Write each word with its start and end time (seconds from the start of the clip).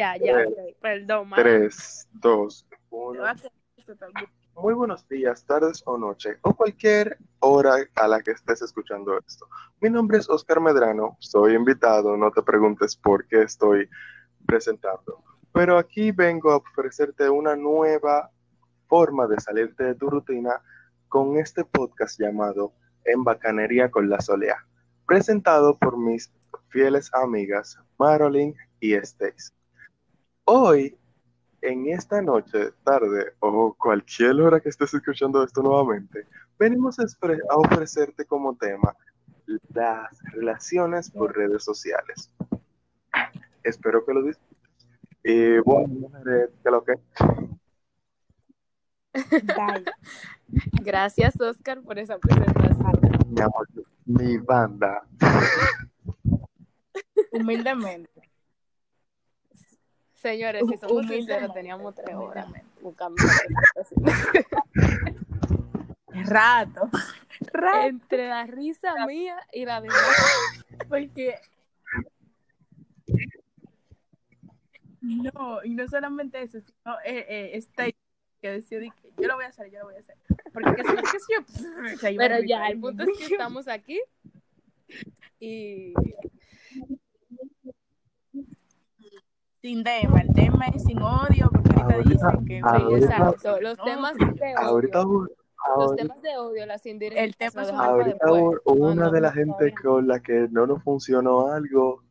Ya, 0.00 0.16
ya, 0.16 0.46
perdón. 0.80 1.28
3, 1.36 2.08
2, 2.22 2.66
1. 2.88 3.22
Muy 4.56 4.72
buenos 4.72 5.06
días, 5.06 5.44
tardes 5.44 5.82
o 5.84 5.98
noche, 5.98 6.38
o 6.40 6.54
cualquier 6.54 7.18
hora 7.40 7.74
a 7.96 8.08
la 8.08 8.22
que 8.22 8.30
estés 8.30 8.62
escuchando 8.62 9.18
esto. 9.18 9.46
Mi 9.82 9.90
nombre 9.90 10.16
es 10.16 10.30
Oscar 10.30 10.58
Medrano, 10.58 11.18
soy 11.20 11.54
invitado, 11.54 12.16
no 12.16 12.30
te 12.30 12.40
preguntes 12.40 12.96
por 12.96 13.26
qué 13.26 13.42
estoy 13.42 13.90
presentando. 14.46 15.22
Pero 15.52 15.76
aquí 15.76 16.12
vengo 16.12 16.50
a 16.52 16.56
ofrecerte 16.56 17.28
una 17.28 17.54
nueva 17.54 18.30
forma 18.88 19.26
de 19.26 19.38
salirte 19.38 19.84
de 19.84 19.94
tu 19.96 20.08
rutina 20.08 20.62
con 21.08 21.36
este 21.36 21.62
podcast 21.62 22.18
llamado 22.18 22.72
En 23.04 23.22
Bacanería 23.22 23.90
con 23.90 24.08
la 24.08 24.18
Solea, 24.22 24.64
presentado 25.06 25.76
por 25.76 25.98
mis 25.98 26.32
fieles 26.70 27.10
amigas 27.12 27.78
Marilyn 27.98 28.56
y 28.80 28.94
Stace. 28.94 29.59
Hoy, 30.44 30.96
en 31.62 31.88
esta 31.88 32.20
noche, 32.22 32.72
tarde 32.84 33.34
o 33.40 33.74
cualquier 33.78 34.40
hora 34.40 34.60
que 34.60 34.68
estés 34.68 34.92
escuchando 34.94 35.44
esto 35.44 35.62
nuevamente, 35.62 36.26
venimos 36.58 36.98
a, 36.98 37.04
a 37.04 37.56
ofrecerte 37.56 38.24
como 38.24 38.56
tema 38.56 38.94
las 39.68 40.10
relaciones 40.32 41.10
por 41.10 41.36
redes 41.36 41.64
sociales. 41.64 42.32
Espero 43.62 44.04
que 44.04 44.14
lo 44.14 44.22
disfrutes. 44.22 44.50
Y 45.22 45.58
bueno, 45.58 46.10
que 46.62 46.70
lo 46.70 46.84
que. 46.84 46.94
Gracias, 50.82 51.40
Oscar, 51.40 51.82
por 51.82 51.98
esa 51.98 52.18
presentación. 52.18 53.00
Mi, 53.28 53.40
amor, 53.40 53.68
mi 54.06 54.38
banda. 54.38 55.06
Humildemente. 57.32 58.19
Señores, 60.20 60.64
si 60.68 60.76
somos 60.76 61.06
sinceros, 61.06 61.54
teníamos 61.54 61.94
tres 61.94 62.14
horas 62.14 62.46
buscando 62.82 63.16
rato. 66.26 66.90
rato. 67.52 67.86
Entre 67.86 68.28
la 68.28 68.44
risa 68.44 69.06
mía 69.06 69.38
y 69.50 69.64
la 69.64 69.80
de 69.80 69.88
Porque 70.90 71.36
no, 75.00 75.64
y 75.64 75.70
no 75.70 75.88
solamente 75.88 76.42
eso, 76.42 76.60
sino 76.60 77.00
eh, 77.04 77.24
eh, 77.26 77.50
esta 77.54 77.86
que 78.42 78.50
decía 78.50 78.78
que 78.80 79.12
yo 79.16 79.26
lo 79.26 79.36
voy 79.36 79.46
a 79.46 79.48
hacer, 79.48 79.70
yo 79.70 79.78
lo 79.78 79.86
voy 79.86 79.94
a 79.96 80.00
hacer. 80.00 80.16
Porque 80.52 80.82
que, 80.82 80.82
que, 80.82 81.96
que, 81.98 82.16
Pero 82.18 82.40
ya, 82.46 82.68
el 82.68 82.78
punto 82.78 83.04
es 83.04 83.18
que 83.18 83.24
estamos 83.24 83.68
aquí 83.68 83.98
y 85.38 85.94
sin 89.60 89.84
tema, 89.84 90.20
el 90.20 90.34
tema 90.34 90.66
es 90.74 90.84
sin 90.84 91.00
odio, 91.02 91.50
porque 91.52 91.80
ahorita, 91.80 92.02
dicen 92.02 92.44
que 92.46 92.58
exacto, 92.58 93.60
los 93.60 93.76
temas 93.82 94.14
de 94.16 94.24
odio. 94.24 94.58
Ahorita, 94.58 95.04
los 95.78 95.96
temas 95.96 96.22
de 96.22 96.36
odio, 96.38 96.66
las 96.66 96.86
indirectas. 96.86 97.24
El 97.24 97.36
tema 97.36 97.62
es 97.62 97.70
ahorita 97.70 98.32
una 98.64 99.10
de 99.10 99.20
la 99.20 99.32
gente 99.32 99.74
con 99.74 100.08
la 100.08 100.20
que 100.20 100.48
no 100.50 100.66
nos 100.66 100.82
funcionó 100.82 101.48
algo, 101.48 102.02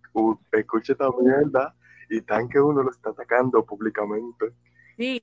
escuche 0.51 0.93
esta 0.93 1.09
mierda 1.19 1.75
y 2.09 2.21
tan 2.21 2.47
que 2.49 2.59
uno 2.59 2.83
lo 2.83 2.91
está 2.91 3.09
atacando 3.09 3.65
públicamente. 3.65 4.53
Sí. 4.97 5.21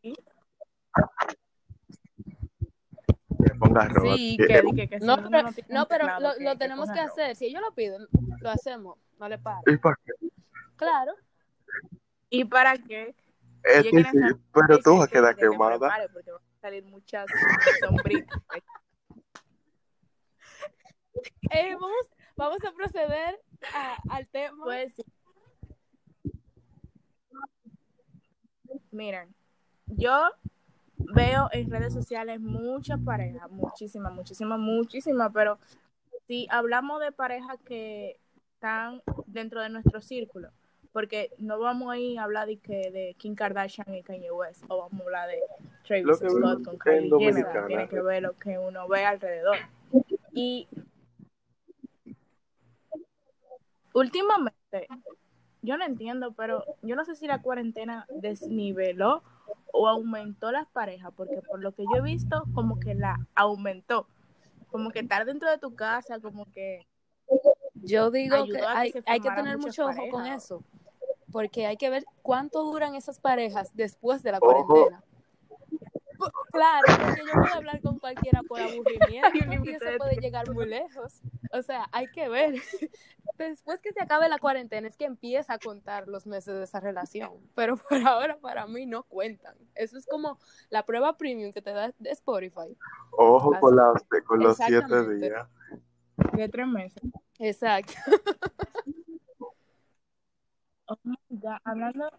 Sí, 4.02 4.36
que, 4.38 4.62
que, 4.74 4.88
que, 4.88 4.98
no, 5.00 5.16
pero, 5.16 5.48
no, 5.68 5.88
pero 5.88 6.20
lo, 6.20 6.30
lo 6.40 6.58
tenemos 6.58 6.90
que 6.90 7.00
hacer. 7.00 7.36
Si 7.36 7.46
ellos 7.46 7.60
lo 7.60 7.74
piden, 7.74 8.06
lo 8.40 8.50
hacemos. 8.50 8.98
No 9.18 9.28
le 9.28 9.38
paro. 9.38 9.62
¿Y 9.66 9.76
para 9.76 9.96
qué? 10.04 10.12
Claro. 10.76 11.12
¿Y 12.30 12.44
para 12.44 12.76
qué? 12.76 13.14
Es 13.62 13.82
que 13.84 14.04
sí, 14.04 14.18
pero 14.52 14.78
tú 14.78 14.96
vas 14.96 15.08
a 15.08 15.10
quedar 15.10 15.36
quemada. 15.36 16.08
Porque 16.12 16.30
van 16.30 16.40
a 16.40 16.60
salir 16.60 16.84
muchas 16.84 17.26
sombritas. 17.80 18.42
eh, 21.50 21.74
vamos, 21.74 22.06
vamos 22.36 22.64
a 22.64 22.72
proceder 22.72 23.40
a, 23.74 23.96
al 24.10 24.28
tema. 24.28 24.64
Pues 24.64 24.94
sí. 24.94 25.04
Miren, 28.90 29.34
yo 29.86 30.30
veo 30.96 31.48
en 31.52 31.70
redes 31.70 31.92
sociales 31.92 32.40
muchas 32.40 33.00
parejas, 33.00 33.50
muchísimas, 33.50 34.12
muchísimas, 34.12 34.58
muchísimas, 34.58 35.30
pero 35.32 35.58
si 36.26 36.46
hablamos 36.50 37.00
de 37.00 37.12
parejas 37.12 37.58
que 37.64 38.18
están 38.54 39.02
dentro 39.26 39.60
de 39.60 39.68
nuestro 39.68 40.00
círculo, 40.00 40.50
porque 40.96 41.30
no 41.36 41.58
vamos 41.58 41.92
a 41.92 41.98
ir 41.98 42.18
a 42.18 42.22
hablar 42.22 42.46
de, 42.46 42.56
que, 42.56 42.90
de 42.90 43.14
Kim 43.18 43.34
Kardashian 43.34 43.94
y 43.94 44.02
Kanye 44.02 44.30
West, 44.30 44.64
o 44.68 44.78
vamos 44.78 44.98
a 44.98 45.04
hablar 45.04 45.28
de 45.28 45.42
Travis 45.86 46.16
Scott 46.16 46.64
con 46.64 46.78
Kylie 46.78 47.10
Jenner, 47.18 47.66
tiene 47.66 47.86
que 47.86 48.00
ver 48.00 48.22
lo 48.22 48.32
que 48.38 48.58
uno 48.58 48.88
ve 48.88 49.04
alrededor. 49.04 49.58
Y 50.32 50.66
últimamente, 53.92 54.88
yo 55.60 55.76
no 55.76 55.84
entiendo, 55.84 56.32
pero 56.32 56.64
yo 56.80 56.96
no 56.96 57.04
sé 57.04 57.14
si 57.14 57.26
la 57.26 57.42
cuarentena 57.42 58.06
desniveló 58.08 59.22
o 59.74 59.88
aumentó 59.88 60.50
las 60.50 60.66
parejas, 60.66 61.12
porque 61.14 61.42
por 61.42 61.60
lo 61.60 61.72
que 61.72 61.84
yo 61.92 61.98
he 61.98 62.02
visto, 62.10 62.44
como 62.54 62.80
que 62.80 62.94
la 62.94 63.18
aumentó. 63.34 64.06
Como 64.68 64.90
que 64.90 65.00
estar 65.00 65.26
dentro 65.26 65.50
de 65.50 65.58
tu 65.58 65.74
casa, 65.74 66.20
como 66.20 66.50
que... 66.52 66.86
Yo 67.74 68.10
digo 68.10 68.46
que 68.46 68.62
hay, 68.62 68.92
que 68.92 69.02
hay 69.04 69.20
que 69.20 69.30
tener 69.30 69.58
mucho 69.58 69.88
ojo 69.88 70.08
con 70.10 70.24
eso, 70.24 70.64
porque 71.30 71.66
hay 71.66 71.76
que 71.76 71.90
ver 71.90 72.04
cuánto 72.22 72.64
duran 72.64 72.94
esas 72.94 73.20
parejas 73.20 73.74
después 73.74 74.22
de 74.22 74.32
la 74.32 74.40
cuarentena. 74.40 75.02
Claro, 76.50 76.86
porque 77.04 77.22
yo 77.26 77.32
puedo 77.32 77.54
hablar 77.54 77.80
con 77.80 77.98
cualquiera 77.98 78.42
por 78.42 78.60
aburrimiento 78.60 79.28
y 79.64 79.70
eso 79.70 79.86
puede 79.98 80.16
llegar 80.16 80.50
muy 80.52 80.66
lejos. 80.66 81.20
O 81.52 81.62
sea, 81.62 81.88
hay 81.92 82.06
que 82.08 82.28
ver. 82.28 82.54
Después 83.38 83.80
que 83.80 83.92
se 83.92 84.00
acabe 84.00 84.28
la 84.28 84.38
cuarentena 84.38 84.88
es 84.88 84.96
que 84.96 85.04
empieza 85.04 85.54
a 85.54 85.58
contar 85.58 86.08
los 86.08 86.26
meses 86.26 86.54
de 86.54 86.64
esa 86.64 86.80
relación. 86.80 87.32
Pero 87.54 87.76
por 87.76 87.98
ahora 88.06 88.38
para 88.38 88.66
mí 88.66 88.86
no 88.86 89.02
cuentan. 89.02 89.56
Eso 89.74 89.98
es 89.98 90.06
como 90.06 90.38
la 90.70 90.86
prueba 90.86 91.18
premium 91.18 91.52
que 91.52 91.60
te 91.60 91.72
da 91.72 91.92
de 91.98 92.10
Spotify. 92.10 92.76
Ojo 93.10 93.50
con, 93.60 93.76
con 94.26 94.40
los 94.40 94.56
siete 94.56 95.14
días. 95.14 95.46
De 96.32 96.48
tres 96.48 96.66
meses. 96.66 97.02
Exacto. 97.38 97.92
Oh 100.88 100.98
hablando, 101.64 102.10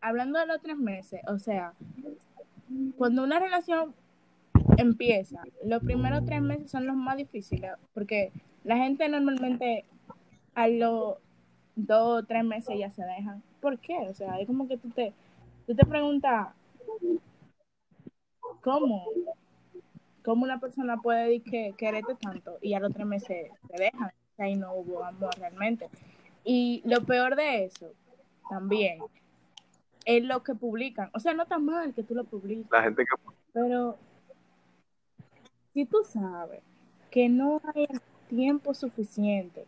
hablando 0.00 0.38
de 0.38 0.46
los 0.46 0.62
tres 0.62 0.76
meses, 0.76 1.20
o 1.26 1.38
sea, 1.38 1.74
cuando 2.96 3.22
una 3.22 3.38
relación 3.38 3.94
empieza, 4.78 5.42
los 5.64 5.82
primeros 5.82 6.24
tres 6.24 6.40
meses 6.40 6.70
son 6.70 6.86
los 6.86 6.96
más 6.96 7.16
difíciles, 7.16 7.72
porque 7.94 8.32
la 8.64 8.76
gente 8.78 9.08
normalmente 9.08 9.84
a 10.54 10.68
los 10.68 11.16
dos 11.74 12.22
o 12.22 12.26
tres 12.26 12.44
meses 12.44 12.78
ya 12.78 12.90
se 12.90 13.04
dejan. 13.04 13.42
¿Por 13.60 13.78
qué? 13.78 13.98
O 14.08 14.14
sea, 14.14 14.40
es 14.40 14.46
como 14.46 14.66
que 14.66 14.78
tú 14.78 14.88
te, 14.90 15.12
tú 15.66 15.74
te 15.74 15.84
preguntas, 15.84 16.48
¿cómo? 18.62 19.04
¿Cómo 20.24 20.44
una 20.44 20.58
persona 20.58 20.96
puede 20.96 21.26
decir 21.26 21.42
que 21.44 21.74
quererte 21.76 22.14
tanto 22.16 22.58
y 22.60 22.74
a 22.74 22.80
los 22.80 22.92
tres 22.92 23.06
meses 23.06 23.50
se 23.68 23.76
dejan? 23.76 24.08
O 24.08 24.36
sea, 24.36 24.56
no 24.56 24.74
hubo 24.74 25.04
amor 25.04 25.38
realmente. 25.38 25.88
Y 26.44 26.82
lo 26.84 27.04
peor 27.04 27.36
de 27.36 27.64
eso, 27.64 27.92
también, 28.48 28.98
es 30.04 30.24
lo 30.24 30.42
que 30.42 30.54
publican. 30.54 31.10
O 31.12 31.20
sea, 31.20 31.34
no 31.34 31.42
está 31.42 31.58
mal 31.58 31.92
que 31.94 32.02
tú 32.02 32.14
lo 32.14 32.24
publiques. 32.24 32.70
La 32.70 32.82
gente 32.82 33.04
que... 33.04 33.32
Pero 33.52 33.96
si 35.72 35.84
tú 35.84 35.98
sabes 36.04 36.62
que 37.10 37.28
no 37.28 37.60
hay 37.74 37.86
tiempo 38.28 38.72
suficiente, 38.74 39.66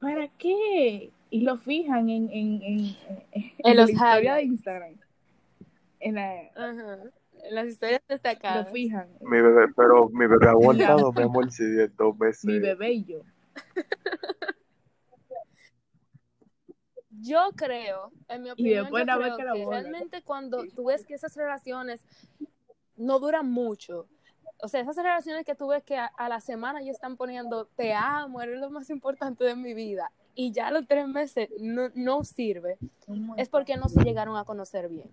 ¿para 0.00 0.28
qué? 0.38 1.10
Y 1.30 1.40
lo 1.42 1.56
fijan 1.56 2.08
en, 2.08 2.30
en, 2.30 2.62
en, 2.62 2.96
en, 3.32 3.76
los 3.76 3.92
la 3.92 4.36
de 4.36 4.42
Instagram. 4.42 4.94
En, 6.00 6.14
las 7.50 7.66
historias 7.66 8.00
destacadas. 8.08 8.66
Lo 8.66 8.72
fijan. 8.72 9.08
Mi 9.20 9.40
bebé, 9.40 9.66
pero 9.76 10.08
mi 10.08 10.26
bebé 10.26 10.46
ha 10.46 10.50
aguantado, 10.52 11.12
mi 11.12 11.22
amor, 11.22 11.50
si 11.50 11.64
dos 11.96 12.18
meses. 12.18 12.44
Mi 12.44 12.58
bebé 12.58 12.92
y 12.92 13.04
yo. 13.04 13.20
Yo 17.20 17.50
creo, 17.56 18.12
en 18.28 18.42
mi 18.42 18.50
opinión, 18.50 18.86
yo 18.86 18.92
creo 18.92 19.36
que, 19.36 19.66
realmente 19.66 20.22
cuando 20.22 20.64
tú 20.74 20.84
ves 20.84 21.04
que 21.04 21.14
esas 21.14 21.36
relaciones 21.36 22.04
no 22.96 23.18
duran 23.18 23.50
mucho, 23.50 24.06
o 24.60 24.68
sea, 24.68 24.80
esas 24.80 24.96
relaciones 24.96 25.44
que 25.44 25.54
tú 25.54 25.68
ves 25.68 25.82
que 25.84 25.96
a, 25.96 26.28
la 26.28 26.40
semana 26.40 26.82
ya 26.82 26.90
están 26.90 27.16
poniendo 27.16 27.66
te 27.76 27.94
amo, 27.94 28.40
eres 28.40 28.58
lo 28.60 28.70
más 28.70 28.90
importante 28.90 29.44
de 29.44 29.54
mi 29.54 29.74
vida, 29.74 30.10
y 30.34 30.52
ya 30.52 30.70
los 30.70 30.86
tres 30.86 31.08
meses 31.08 31.48
no, 31.60 31.90
no 31.94 32.24
sirve, 32.24 32.78
es 33.36 33.48
porque 33.48 33.76
no 33.76 33.88
se 33.88 34.02
llegaron 34.02 34.36
a 34.36 34.44
conocer 34.44 34.88
bien. 34.88 35.10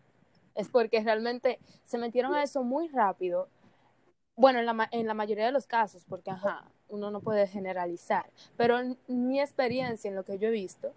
Es 0.53 0.69
porque 0.69 1.03
realmente 1.03 1.59
se 1.83 1.97
metieron 1.97 2.33
a 2.33 2.43
eso 2.43 2.63
muy 2.63 2.87
rápido. 2.87 3.49
Bueno, 4.37 4.59
en 4.59 4.65
la, 4.65 4.87
en 4.91 5.07
la 5.07 5.13
mayoría 5.13 5.45
de 5.45 5.51
los 5.51 5.67
casos, 5.67 6.05
porque 6.07 6.31
ajá, 6.31 6.65
uno 6.87 7.11
no 7.11 7.21
puede 7.21 7.47
generalizar, 7.47 8.29
pero 8.55 8.79
en 8.79 8.97
mi 9.07 9.39
experiencia, 9.39 10.09
en 10.09 10.15
lo 10.15 10.23
que 10.23 10.37
yo 10.37 10.47
he 10.47 10.51
visto, 10.51 10.93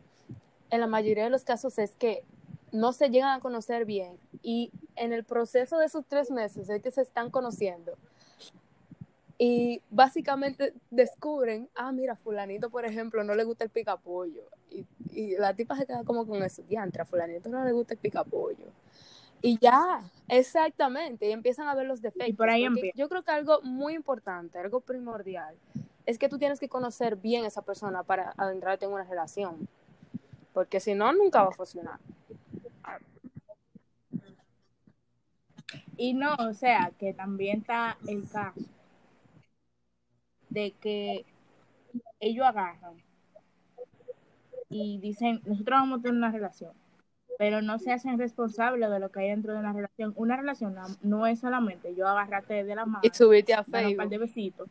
en 0.70 0.80
la 0.80 0.86
mayoría 0.86 1.24
de 1.24 1.30
los 1.30 1.44
casos 1.44 1.78
es 1.78 1.94
que 1.96 2.22
no 2.72 2.92
se 2.92 3.08
llegan 3.08 3.30
a 3.30 3.40
conocer 3.40 3.84
bien 3.84 4.18
y 4.42 4.70
en 4.96 5.12
el 5.12 5.24
proceso 5.24 5.78
de 5.78 5.86
esos 5.86 6.04
tres 6.06 6.30
meses 6.30 6.68
es 6.68 6.82
que 6.82 6.90
se 6.90 7.02
están 7.02 7.30
conociendo 7.30 7.96
y 9.38 9.80
básicamente 9.88 10.74
descubren, 10.90 11.68
ah, 11.76 11.92
mira, 11.92 12.16
fulanito, 12.16 12.70
por 12.70 12.84
ejemplo, 12.84 13.22
no 13.22 13.36
le 13.36 13.44
gusta 13.44 13.62
el 13.62 13.70
picapollo. 13.70 14.42
Y, 14.68 14.84
y 15.12 15.36
la 15.36 15.54
tipa 15.54 15.76
se 15.76 15.86
queda 15.86 16.02
como 16.02 16.26
con 16.26 16.42
eso, 16.42 16.62
diantra, 16.64 17.04
fulanito 17.04 17.48
no 17.48 17.64
le 17.64 17.70
gusta 17.70 17.94
el 17.94 18.00
picapollo. 18.00 18.66
Y 19.40 19.56
ya, 19.58 20.02
exactamente, 20.26 21.28
y 21.28 21.32
empiezan 21.32 21.68
a 21.68 21.74
ver 21.76 21.86
los 21.86 22.02
defectos. 22.02 22.28
Y 22.28 22.32
por 22.32 22.50
ahí 22.50 22.66
Yo 22.96 23.08
creo 23.08 23.22
que 23.22 23.30
algo 23.30 23.62
muy 23.62 23.94
importante, 23.94 24.58
algo 24.58 24.80
primordial, 24.80 25.54
es 26.04 26.18
que 26.18 26.28
tú 26.28 26.38
tienes 26.38 26.58
que 26.58 26.68
conocer 26.68 27.14
bien 27.14 27.44
a 27.44 27.46
esa 27.46 27.62
persona 27.62 28.02
para 28.02 28.34
adentrarte 28.36 28.86
en 28.86 28.92
una 28.92 29.04
relación. 29.04 29.68
Porque 30.58 30.80
si 30.80 30.92
no, 30.92 31.12
nunca 31.12 31.44
va 31.44 31.50
a 31.50 31.52
funcionar. 31.52 32.00
Y 35.96 36.14
no, 36.14 36.34
o 36.34 36.52
sea, 36.52 36.90
que 36.98 37.14
también 37.14 37.58
está 37.58 37.96
el 38.08 38.28
caso 38.28 38.60
de 40.50 40.72
que 40.72 41.24
ellos 42.18 42.44
agarran 42.44 43.00
y 44.68 44.98
dicen, 44.98 45.42
nosotros 45.44 45.78
vamos 45.78 46.00
a 46.00 46.02
tener 46.02 46.16
una 46.16 46.32
relación, 46.32 46.72
pero 47.38 47.62
no 47.62 47.78
se 47.78 47.92
hacen 47.92 48.18
responsables 48.18 48.90
de 48.90 48.98
lo 48.98 49.12
que 49.12 49.20
hay 49.20 49.28
dentro 49.28 49.52
de 49.52 49.60
una 49.60 49.72
relación. 49.72 50.12
Una 50.16 50.36
relación 50.36 50.74
no, 51.02 51.26
es 51.28 51.38
solamente 51.38 51.94
yo 51.94 52.08
agarrarte 52.08 52.64
de 52.64 52.74
la 52.74 52.84
mano 52.84 53.02
y 53.04 53.10
subirte 53.10 53.54
a 53.54 53.62
Facebook. 53.62 53.92
Un 53.92 53.96
par 53.96 54.08
de 54.08 54.18
besitos. 54.18 54.68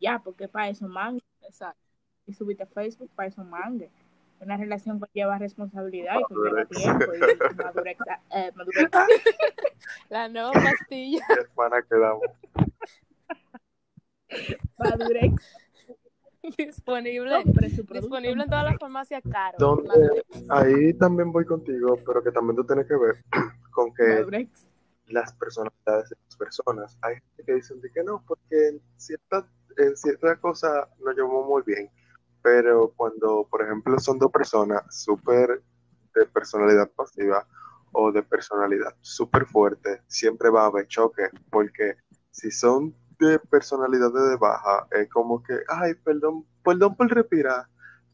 Ya, 0.00 0.18
porque 0.18 0.48
para 0.48 0.70
eso 0.70 0.88
mangue. 0.88 1.22
Exacto. 1.42 1.80
Y 2.26 2.32
subirte 2.32 2.64
a 2.64 2.66
Facebook, 2.66 3.10
para 3.14 3.28
eso 3.28 3.44
mangue. 3.44 3.92
Una 4.40 4.56
relación 4.56 5.00
lleva 5.12 5.38
responsabilidad 5.38 6.14
y 6.18 6.22
conlleva 6.34 6.64
tiempo 6.64 7.04
y 7.14 7.18
madurez. 7.62 7.96
Eh, 8.34 8.52
La 10.08 10.28
nueva 10.28 10.52
pastilla. 10.52 11.24
Hermana, 11.28 11.82
quedamos. 11.82 12.22
Madurex. 14.78 15.56
Disponible, 16.56 17.44
disponible 17.92 18.42
en 18.44 18.48
todas 18.48 18.64
las 18.64 18.78
farmacias 18.78 19.22
caras. 19.30 19.60
Ahí 20.48 20.94
también 20.94 21.30
voy 21.32 21.44
contigo, 21.44 21.98
pero 22.06 22.22
que 22.22 22.32
también 22.32 22.56
tú 22.56 22.64
tienes 22.64 22.86
que 22.86 22.96
ver 22.96 23.22
con 23.72 23.92
que 23.92 24.48
las 25.08 25.34
personalidades 25.34 26.08
de 26.08 26.16
las 26.24 26.36
personas. 26.36 26.98
Hay 27.02 27.16
gente 27.16 27.44
que 27.44 27.54
dicen 27.56 27.80
que 27.94 28.02
no, 28.02 28.24
porque 28.26 28.68
en 28.68 28.80
cierta, 28.96 29.46
en 29.76 29.96
cierta 29.96 30.36
cosa 30.36 30.88
nos 31.04 31.14
llevamos 31.14 31.46
muy 31.46 31.62
bien. 31.66 31.90
Pero 32.42 32.92
cuando, 32.96 33.46
por 33.50 33.62
ejemplo, 33.62 33.98
son 33.98 34.18
dos 34.18 34.30
personas 34.30 34.82
súper 34.94 35.62
de 36.14 36.26
personalidad 36.26 36.90
pasiva 36.90 37.46
o 37.92 38.12
de 38.12 38.22
personalidad 38.22 38.94
súper 39.00 39.46
fuerte, 39.46 40.02
siempre 40.06 40.50
va 40.50 40.62
a 40.62 40.66
haber 40.66 40.86
choque, 40.86 41.28
porque 41.50 41.96
si 42.30 42.50
son 42.50 42.94
de 43.18 43.38
personalidad 43.38 44.12
de 44.12 44.36
baja, 44.36 44.86
es 44.92 45.08
como 45.10 45.42
que, 45.42 45.54
ay, 45.68 45.94
perdón, 45.94 46.46
perdón 46.64 46.96
por 46.96 47.08
respirar, 47.12 47.66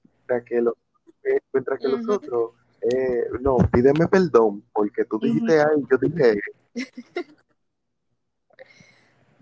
mientras 0.02 0.44
que, 0.44 0.60
lo, 0.60 0.76
eh, 1.24 1.40
mientras 1.52 1.78
que 1.78 1.88
los 1.88 2.08
otros, 2.08 2.52
eh, 2.80 3.28
no, 3.40 3.56
pídeme 3.72 4.08
perdón, 4.08 4.64
porque 4.72 5.04
tú 5.04 5.18
dijiste, 5.18 5.60
ay, 5.60 5.84
yo 5.90 5.98
dije. 5.98 6.40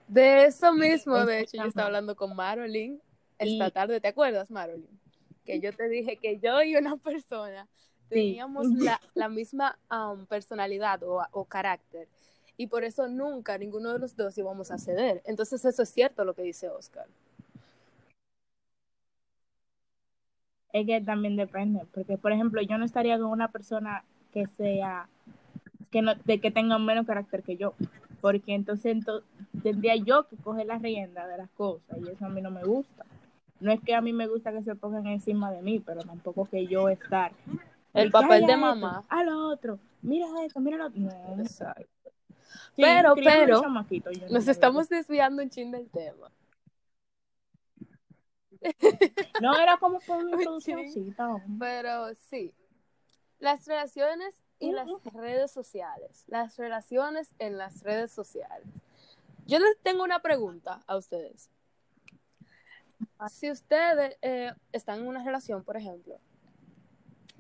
De 0.06 0.44
eso 0.44 0.72
mismo, 0.74 1.16
de 1.24 1.40
hecho, 1.40 1.56
yo 1.56 1.64
estaba 1.64 1.86
hablando 1.86 2.14
con 2.14 2.36
Marilyn 2.36 3.00
esta 3.44 3.70
tarde, 3.70 4.00
¿te 4.00 4.08
acuerdas, 4.08 4.50
Marilyn? 4.50 5.00
Que 5.44 5.60
yo 5.60 5.72
te 5.72 5.88
dije 5.88 6.16
que 6.16 6.38
yo 6.38 6.62
y 6.62 6.76
una 6.76 6.96
persona 6.98 7.68
teníamos 8.08 8.66
la, 8.68 9.00
la, 9.14 9.28
misma 9.28 9.78
um, 9.90 10.26
personalidad 10.26 11.02
o, 11.02 11.22
o 11.32 11.44
carácter 11.44 12.08
y 12.56 12.66
por 12.68 12.84
eso 12.84 13.08
nunca 13.08 13.58
ninguno 13.58 13.92
de 13.92 13.98
los 13.98 14.16
dos 14.16 14.36
íbamos 14.38 14.70
a 14.70 14.78
ceder. 14.78 15.22
Entonces 15.24 15.64
eso 15.64 15.82
es 15.82 15.88
cierto 15.88 16.24
lo 16.24 16.34
que 16.34 16.42
dice 16.42 16.68
Oscar. 16.68 17.06
Es 20.72 20.86
que 20.86 21.00
también 21.00 21.36
depende, 21.36 21.86
porque 21.92 22.18
por 22.18 22.32
ejemplo 22.32 22.60
yo 22.62 22.78
no 22.78 22.84
estaría 22.84 23.16
con 23.16 23.26
una 23.26 23.48
persona 23.48 24.04
que 24.32 24.46
sea, 24.46 25.08
que 25.90 26.02
no, 26.02 26.14
de 26.16 26.40
que 26.40 26.50
tenga 26.50 26.78
menos 26.78 27.06
carácter 27.06 27.44
que 27.44 27.56
yo, 27.56 27.74
porque 28.20 28.54
entonces, 28.54 29.04
tendría 29.62 29.94
yo 29.96 30.26
que 30.26 30.36
coger 30.36 30.66
la 30.66 30.78
rienda 30.78 31.28
de 31.28 31.38
las 31.38 31.50
cosas 31.50 31.98
y 32.04 32.10
eso 32.10 32.26
a 32.26 32.28
mí 32.28 32.42
no 32.42 32.50
me 32.50 32.64
gusta. 32.64 33.04
No 33.64 33.72
es 33.72 33.80
que 33.80 33.94
a 33.94 34.00
mí 34.00 34.12
me 34.12 34.28
gusta 34.28 34.52
que 34.52 34.62
se 34.62 34.74
pongan 34.74 35.06
encima 35.06 35.50
de 35.50 35.62
mí, 35.62 35.80
pero 35.80 36.02
tampoco 36.02 36.46
que 36.48 36.66
yo 36.66 36.88
estar. 36.88 37.32
El 37.92 38.10
papel 38.10 38.46
de 38.46 38.56
mamá. 38.56 39.04
A 39.08 39.24
lo 39.24 39.48
otro, 39.48 39.78
mira 40.02 40.26
esto, 40.44 40.60
mira 40.60 40.76
lo 40.76 40.86
otro. 40.86 41.00
No, 41.00 41.40
Exacto 41.40 41.88
pero, 42.76 43.14
pero, 43.14 43.62
nos 44.30 44.48
estamos 44.48 44.88
desviando 44.88 45.42
un 45.42 45.50
chin 45.50 45.70
del 45.70 45.88
tema. 45.90 46.30
No 49.42 49.54
era 49.58 49.76
como 49.76 50.00
por 50.00 50.24
una 50.24 50.30
introducción, 50.42 51.14
Pero 51.58 52.14
sí, 52.14 52.54
las 53.38 53.66
relaciones 53.66 54.34
y 54.58 54.72
las 54.72 54.88
redes 55.12 55.50
sociales. 55.50 56.24
Las 56.28 56.56
relaciones 56.56 57.34
en 57.38 57.58
las 57.58 57.82
redes 57.82 58.10
sociales. 58.10 58.66
Yo 59.46 59.58
les 59.58 59.78
tengo 59.82 60.02
una 60.02 60.20
pregunta 60.20 60.82
a 60.86 60.96
ustedes. 60.96 61.50
Si 63.30 63.50
ustedes 63.50 64.16
eh, 64.22 64.52
están 64.72 65.00
en 65.00 65.06
una 65.06 65.24
relación, 65.24 65.64
por 65.64 65.76
ejemplo, 65.76 66.18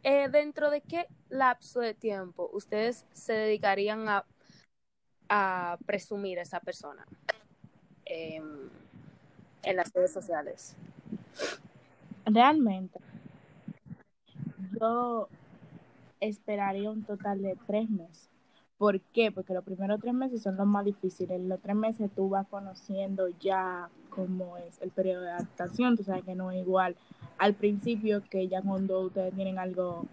eh, 0.02 0.28
¿dentro 0.28 0.70
de 0.70 0.80
qué 0.80 1.06
lapso 1.28 1.80
de 1.80 1.94
tiempo 1.94 2.50
ustedes 2.52 3.06
se 3.12 3.32
dedicarían 3.32 4.08
a 4.08 4.24
a 5.28 5.78
presumir 5.86 6.38
a 6.38 6.42
esa 6.42 6.60
persona 6.60 7.04
en 8.04 8.70
las 9.76 9.92
redes 9.92 10.12
sociales? 10.12 10.76
Realmente, 12.26 13.00
yo 14.80 15.28
esperaría 16.20 16.90
un 16.90 17.04
total 17.04 17.42
de 17.42 17.56
tres 17.66 17.88
meses. 17.90 18.30
¿Por 18.78 19.00
qué? 19.00 19.30
Porque 19.30 19.54
los 19.54 19.64
primeros 19.64 20.00
tres 20.00 20.14
meses 20.14 20.42
son 20.42 20.56
los 20.56 20.66
más 20.66 20.84
difíciles. 20.84 21.40
Los 21.40 21.60
tres 21.60 21.76
meses 21.76 22.10
tú 22.14 22.28
vas 22.28 22.46
conociendo 22.48 23.28
ya 23.40 23.88
cómo 24.14 24.56
es 24.58 24.80
el 24.80 24.90
periodo 24.90 25.22
de 25.22 25.30
adaptación. 25.30 25.96
Tú 25.96 26.04
sabes 26.04 26.24
que 26.24 26.34
no 26.34 26.50
es 26.50 26.58
igual 26.60 26.96
al 27.38 27.54
principio 27.54 28.22
que 28.28 28.48
ya 28.48 28.62
cuando 28.62 29.00
ustedes 29.00 29.34
tienen 29.34 29.58
algo 29.58 30.06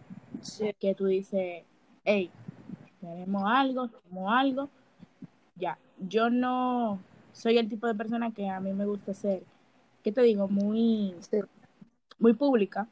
que 0.79 0.95
tú 0.95 1.05
dices, 1.05 1.63
hey, 2.03 2.31
tenemos 2.99 3.43
algo, 3.45 3.87
tenemos 3.87 4.31
algo, 4.33 4.69
ya, 5.55 5.77
yo 5.99 6.29
no 6.29 6.99
soy 7.33 7.57
el 7.57 7.69
tipo 7.69 7.87
de 7.87 7.95
persona 7.95 8.31
que 8.31 8.49
a 8.49 8.59
mí 8.59 8.73
me 8.73 8.85
gusta 8.85 9.13
ser, 9.13 9.43
¿qué 10.03 10.11
te 10.11 10.21
digo? 10.21 10.47
Muy, 10.47 11.15
muy 12.19 12.33
pública. 12.33 12.87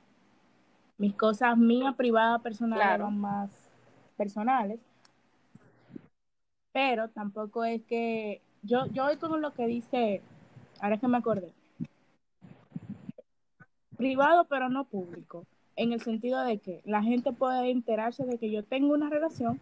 Mis 0.97 1.15
cosas 1.15 1.57
mías, 1.57 1.95
privadas, 1.95 2.41
personales, 2.41 2.99
son 2.99 3.19
más 3.19 3.51
personales. 4.17 4.79
Pero 6.71 7.07
tampoco 7.09 7.63
es 7.63 7.81
que 7.83 8.41
yo, 8.61 8.85
yo 8.87 9.05
voy 9.05 9.15
con 9.17 9.41
lo 9.41 9.53
que 9.53 9.65
dice, 9.65 10.21
ahora 10.81 10.95
es 10.95 11.01
que 11.01 11.07
me 11.07 11.17
acordé, 11.17 11.51
privado 13.97 14.45
pero 14.45 14.69
no 14.69 14.85
público, 14.85 15.45
en 15.75 15.93
el 15.93 16.01
sentido 16.01 16.43
de 16.43 16.59
que 16.59 16.81
la 16.85 17.03
gente 17.03 17.31
puede 17.31 17.69
enterarse 17.69 18.25
de 18.25 18.37
que 18.37 18.51
yo 18.51 18.63
tengo 18.63 18.93
una 18.93 19.09
relación, 19.09 19.59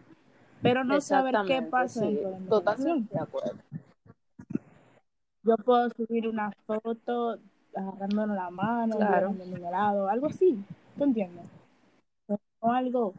pero 0.62 0.84
no 0.84 1.00
saber 1.00 1.34
qué 1.46 1.62
pasa 1.62 2.06
dentro 2.06 2.30
de 2.30 2.46
Totalmente 2.46 3.14
de 3.14 3.20
acuerdo. 3.20 3.58
Yo 5.42 5.56
puedo 5.56 5.88
subir 5.90 6.28
una 6.28 6.52
foto 6.66 7.38
agarrándonos 7.74 8.36
la 8.36 8.50
mano, 8.50 8.96
claro. 8.96 9.32
numerado, 9.32 10.08
algo 10.08 10.26
así, 10.26 10.62
¿tú 10.96 11.04
entiendes? 11.04 11.46
No 12.28 12.72
algo 12.72 13.14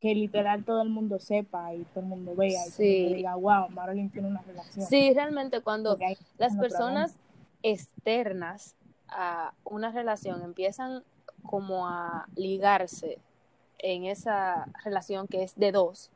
que 0.00 0.14
literal 0.14 0.64
todo 0.64 0.82
el 0.82 0.90
mundo 0.90 1.18
sepa 1.18 1.74
y 1.74 1.82
todo 1.84 2.00
el 2.00 2.06
mundo 2.06 2.34
vea 2.36 2.62
y 2.78 3.14
diga, 3.14 3.34
wow, 3.34 3.68
Marilyn 3.70 4.10
tiene 4.10 4.28
una 4.28 4.42
relación. 4.42 4.86
Sí, 4.86 5.12
realmente 5.12 5.60
cuando 5.60 5.98
las 6.38 6.56
personas 6.56 7.16
externas 7.62 8.76
a 9.08 9.52
una 9.64 9.90
relación 9.90 10.42
empiezan 10.42 11.02
como 11.42 11.88
a 11.88 12.28
ligarse 12.36 13.18
en 13.78 14.04
esa 14.04 14.68
relación 14.84 15.26
que 15.26 15.42
es 15.42 15.56
de 15.56 15.72
dos, 15.72 16.10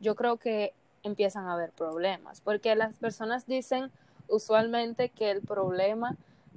yo 0.00 0.14
creo 0.14 0.36
que 0.36 0.74
empiezan 1.02 1.46
a 1.46 1.54
haber 1.54 1.70
problemas, 1.70 2.40
porque 2.40 2.74
las 2.74 2.94
personas 2.96 3.46
dicen 3.46 3.90
usualmente 4.28 5.08
que 5.08 5.30
el 5.30 5.40
problema 5.40 6.16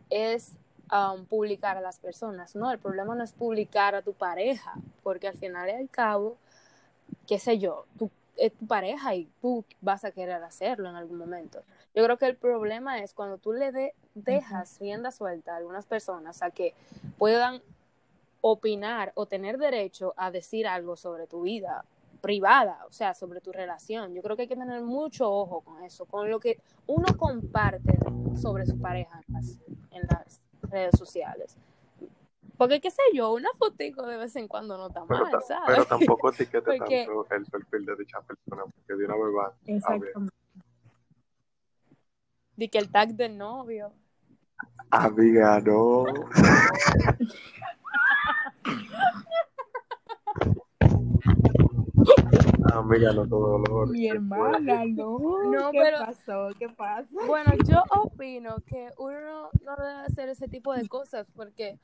es 0.10 0.54
um, 0.92 1.26
publicar 1.26 1.78
a 1.78 1.82
las 1.82 2.00
personas, 2.00 2.56
no, 2.56 2.72
el 2.72 2.80
problema 2.80 3.16
no 3.16 3.24
es 3.24 3.34
publicar 3.34 3.96
a 3.96 4.02
tu 4.02 4.14
pareja, 4.14 4.74
porque 5.04 5.28
al 5.28 5.38
final 5.38 5.70
y 5.70 5.74
al 5.74 5.90
cabo, 5.90 6.38
qué 7.28 7.40
sé 7.40 7.58
yo, 7.58 7.86
tú 7.98 8.10
es 8.38 8.54
tu 8.54 8.68
pareja 8.68 9.16
y 9.16 9.30
tú 9.42 9.64
vas 9.82 10.04
a 10.04 10.12
querer 10.12 10.44
hacerlo 10.44 10.90
en 10.90 10.96
algún 10.96 11.18
momento. 11.18 11.62
Yo 11.94 12.04
creo 12.04 12.18
que 12.18 12.26
el 12.26 12.36
problema 12.36 13.00
es 13.00 13.14
cuando 13.14 13.38
tú 13.38 13.54
le 13.54 13.94
dejas 14.14 14.80
rienda 14.80 15.12
suelta 15.12 15.54
a 15.54 15.58
algunas 15.58 15.86
personas 15.86 16.42
a 16.42 16.52
que 16.52 16.74
puedan 17.18 17.62
opinar 18.42 19.12
o 19.16 19.26
tener 19.26 19.58
derecho 19.58 20.14
a 20.18 20.32
decir 20.32 20.68
algo 20.68 20.96
sobre 20.96 21.28
tu 21.28 21.44
vida 21.44 21.86
privada, 22.22 22.80
o 22.88 22.92
sea, 22.92 23.14
sobre 23.14 23.40
tu 23.40 23.52
relación. 23.52 24.14
Yo 24.14 24.22
creo 24.22 24.36
que 24.36 24.44
hay 24.44 24.48
que 24.48 24.56
tener 24.56 24.82
mucho 24.82 25.32
ojo 25.32 25.62
con 25.62 25.84
eso, 25.84 26.06
con 26.06 26.30
lo 26.30 26.40
que 26.40 26.60
uno 26.88 27.06
comparte 27.18 27.98
sobre 28.36 28.66
su 28.66 28.80
pareja 28.80 29.22
en 29.92 30.02
las, 30.08 30.42
redes 30.64 30.98
sociales. 30.98 31.56
Porque, 32.58 32.80
qué 32.80 32.92
sé 32.92 33.02
yo, 33.14 33.34
una 33.34 33.50
fotico 33.58 34.06
de 34.06 34.18
vez 34.18 34.36
en 34.36 34.48
cuando 34.48 34.78
no 34.78 34.88
está 34.88 35.04
mal, 35.06 35.32
¿sabes? 35.48 35.64
Pero 35.68 35.86
tampoco 35.86 36.32
etiquete 36.32 36.78
tanto 37.30 37.36
el 37.36 37.46
perfil 37.46 37.86
de 37.86 37.96
dicha 37.98 38.22
persona, 38.22 38.64
porque 38.64 38.94
de 38.94 39.06
una 39.06 39.16
vez 39.16 39.36
va 39.38 39.54
Exacto. 39.66 40.22
De 42.56 42.70
que 42.70 42.78
el 42.78 42.90
tag 42.90 43.10
del 43.16 43.38
novio. 43.38 43.92
Amiga, 44.90 45.60
no. 45.60 46.06
Amiga, 52.74 53.12
no 53.14 53.28
todo 53.28 53.60
dolor. 53.60 53.90
Mi 53.90 54.08
hermana, 54.08 54.86
no. 54.86 55.20
no 55.52 55.72
¿Qué 55.72 55.84
pasó? 56.00 56.50
¿Qué 56.58 56.70
pasa? 56.70 57.08
Bueno, 57.28 57.52
yo 57.66 57.84
opino 57.90 58.56
que 58.66 58.90
uno 58.98 59.50
no 59.64 59.76
debe 59.76 60.00
hacer 60.06 60.30
ese 60.30 60.48
tipo 60.48 60.74
de 60.74 60.88
cosas 60.88 61.28
porque 61.36 61.80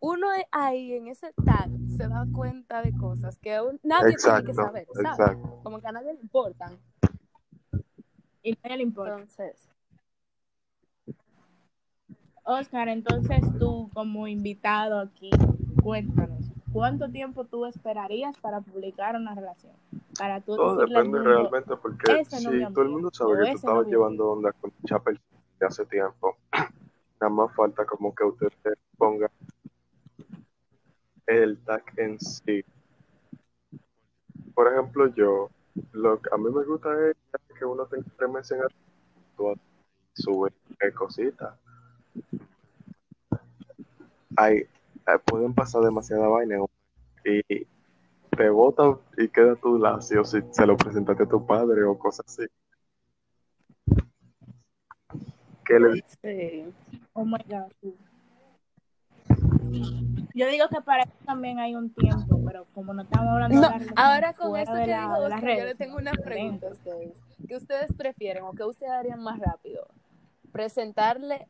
uno 0.00 0.28
ahí 0.50 0.94
en 0.94 1.08
ese 1.08 1.32
tag 1.44 1.70
se 1.96 2.08
da 2.08 2.26
cuenta 2.32 2.82
de 2.82 2.96
cosas 2.96 3.38
que 3.38 3.58
nadie 3.82 4.16
tiene 4.16 4.44
que 4.44 4.54
saber, 4.54 4.86
¿sabes? 4.94 5.38
Como 5.62 5.80
que 5.80 5.86
a 5.86 5.92
nadie 5.92 6.14
le 6.14 6.20
importan. 6.20 6.78
Y 8.42 8.52
a 8.52 8.58
nadie 8.62 8.76
le 8.78 8.82
importa. 8.84 9.12
Entonces. 9.12 9.68
Oscar, 12.44 12.88
entonces 12.88 13.42
tú 13.58 13.90
como 13.92 14.26
invitado 14.26 14.98
aquí, 14.98 15.30
cuéntanos, 15.82 16.50
¿cuánto 16.72 17.10
tiempo 17.10 17.44
tú 17.44 17.66
esperarías 17.66 18.36
para 18.38 18.60
publicar 18.60 19.14
una 19.14 19.34
relación? 19.34 19.74
Para 20.18 20.40
tú 20.40 20.56
todo 20.56 20.86
depende 20.86 21.22
realmente 21.22 21.76
porque 21.76 22.24
si 22.24 22.42
todo 22.42 22.82
el 22.82 22.88
mundo 22.88 23.10
sabe 23.12 23.44
que 23.44 23.50
tú 23.50 23.56
estabas 23.56 23.86
llevando 23.86 24.30
onda 24.32 24.52
con 24.52 24.72
Chapel 24.86 25.20
de 25.60 25.66
hace 25.66 25.84
tiempo, 25.84 26.38
nada 27.20 27.32
más 27.32 27.54
falta 27.54 27.84
como 27.84 28.14
que 28.14 28.24
usted 28.24 28.48
ponga 28.96 29.30
el 31.30 31.58
tag 31.58 31.84
en 31.96 32.18
sí. 32.18 32.64
Por 34.54 34.72
ejemplo, 34.72 35.06
yo, 35.14 35.50
lo 35.92 36.20
que 36.20 36.30
a 36.32 36.36
mí 36.36 36.50
me 36.50 36.64
gusta 36.64 36.88
es 37.08 37.16
que 37.58 37.64
uno 37.64 37.86
tenga 37.86 38.06
tres 38.16 38.30
meses 38.30 38.58
en 38.58 38.64
el 38.64 39.56
sube 40.14 40.52
cositas. 40.94 41.54
Hay, 44.36 44.66
pueden 45.24 45.54
pasar 45.54 45.82
demasiada 45.82 46.28
vaina 46.28 46.56
y 47.24 47.66
te 48.36 48.48
botan 48.48 48.96
y 49.16 49.28
queda 49.28 49.56
tu 49.56 49.78
lacio 49.78 50.24
si 50.24 50.40
se 50.50 50.66
lo 50.66 50.76
presentaste 50.76 51.24
a 51.24 51.28
tu 51.28 51.46
padre 51.46 51.84
o 51.84 51.98
cosas 51.98 52.26
así. 52.26 52.46
¿Qué 55.64 55.78
le 55.78 55.92
dices? 55.92 56.74
Oh 57.12 57.24
my 57.24 57.38
God. 57.48 57.70
Yo 60.34 60.46
digo 60.48 60.68
que 60.68 60.80
para 60.80 61.02
eso 61.02 61.12
también 61.24 61.58
hay 61.58 61.74
un 61.74 61.92
tiempo, 61.92 62.40
pero 62.46 62.66
como 62.74 62.94
no 62.94 63.02
estamos 63.02 63.28
hablando 63.28 63.60
de 63.60 63.92
Ahora 63.96 64.32
con 64.32 64.56
esto 64.56 64.74
que 64.74 64.86
dijo 64.86 65.28
yo 65.58 65.64
le 65.64 65.74
tengo 65.74 65.96
una 65.96 66.12
pregunta 66.12 66.68
a 66.68 66.72
ustedes. 66.72 67.14
¿Qué 67.46 67.56
ustedes 67.56 67.92
prefieren 67.94 68.44
o 68.44 68.52
qué 68.52 68.64
ustedes 68.64 68.92
harían 68.92 69.22
más 69.22 69.38
rápido? 69.38 69.86
¿Presentarle 70.52 71.48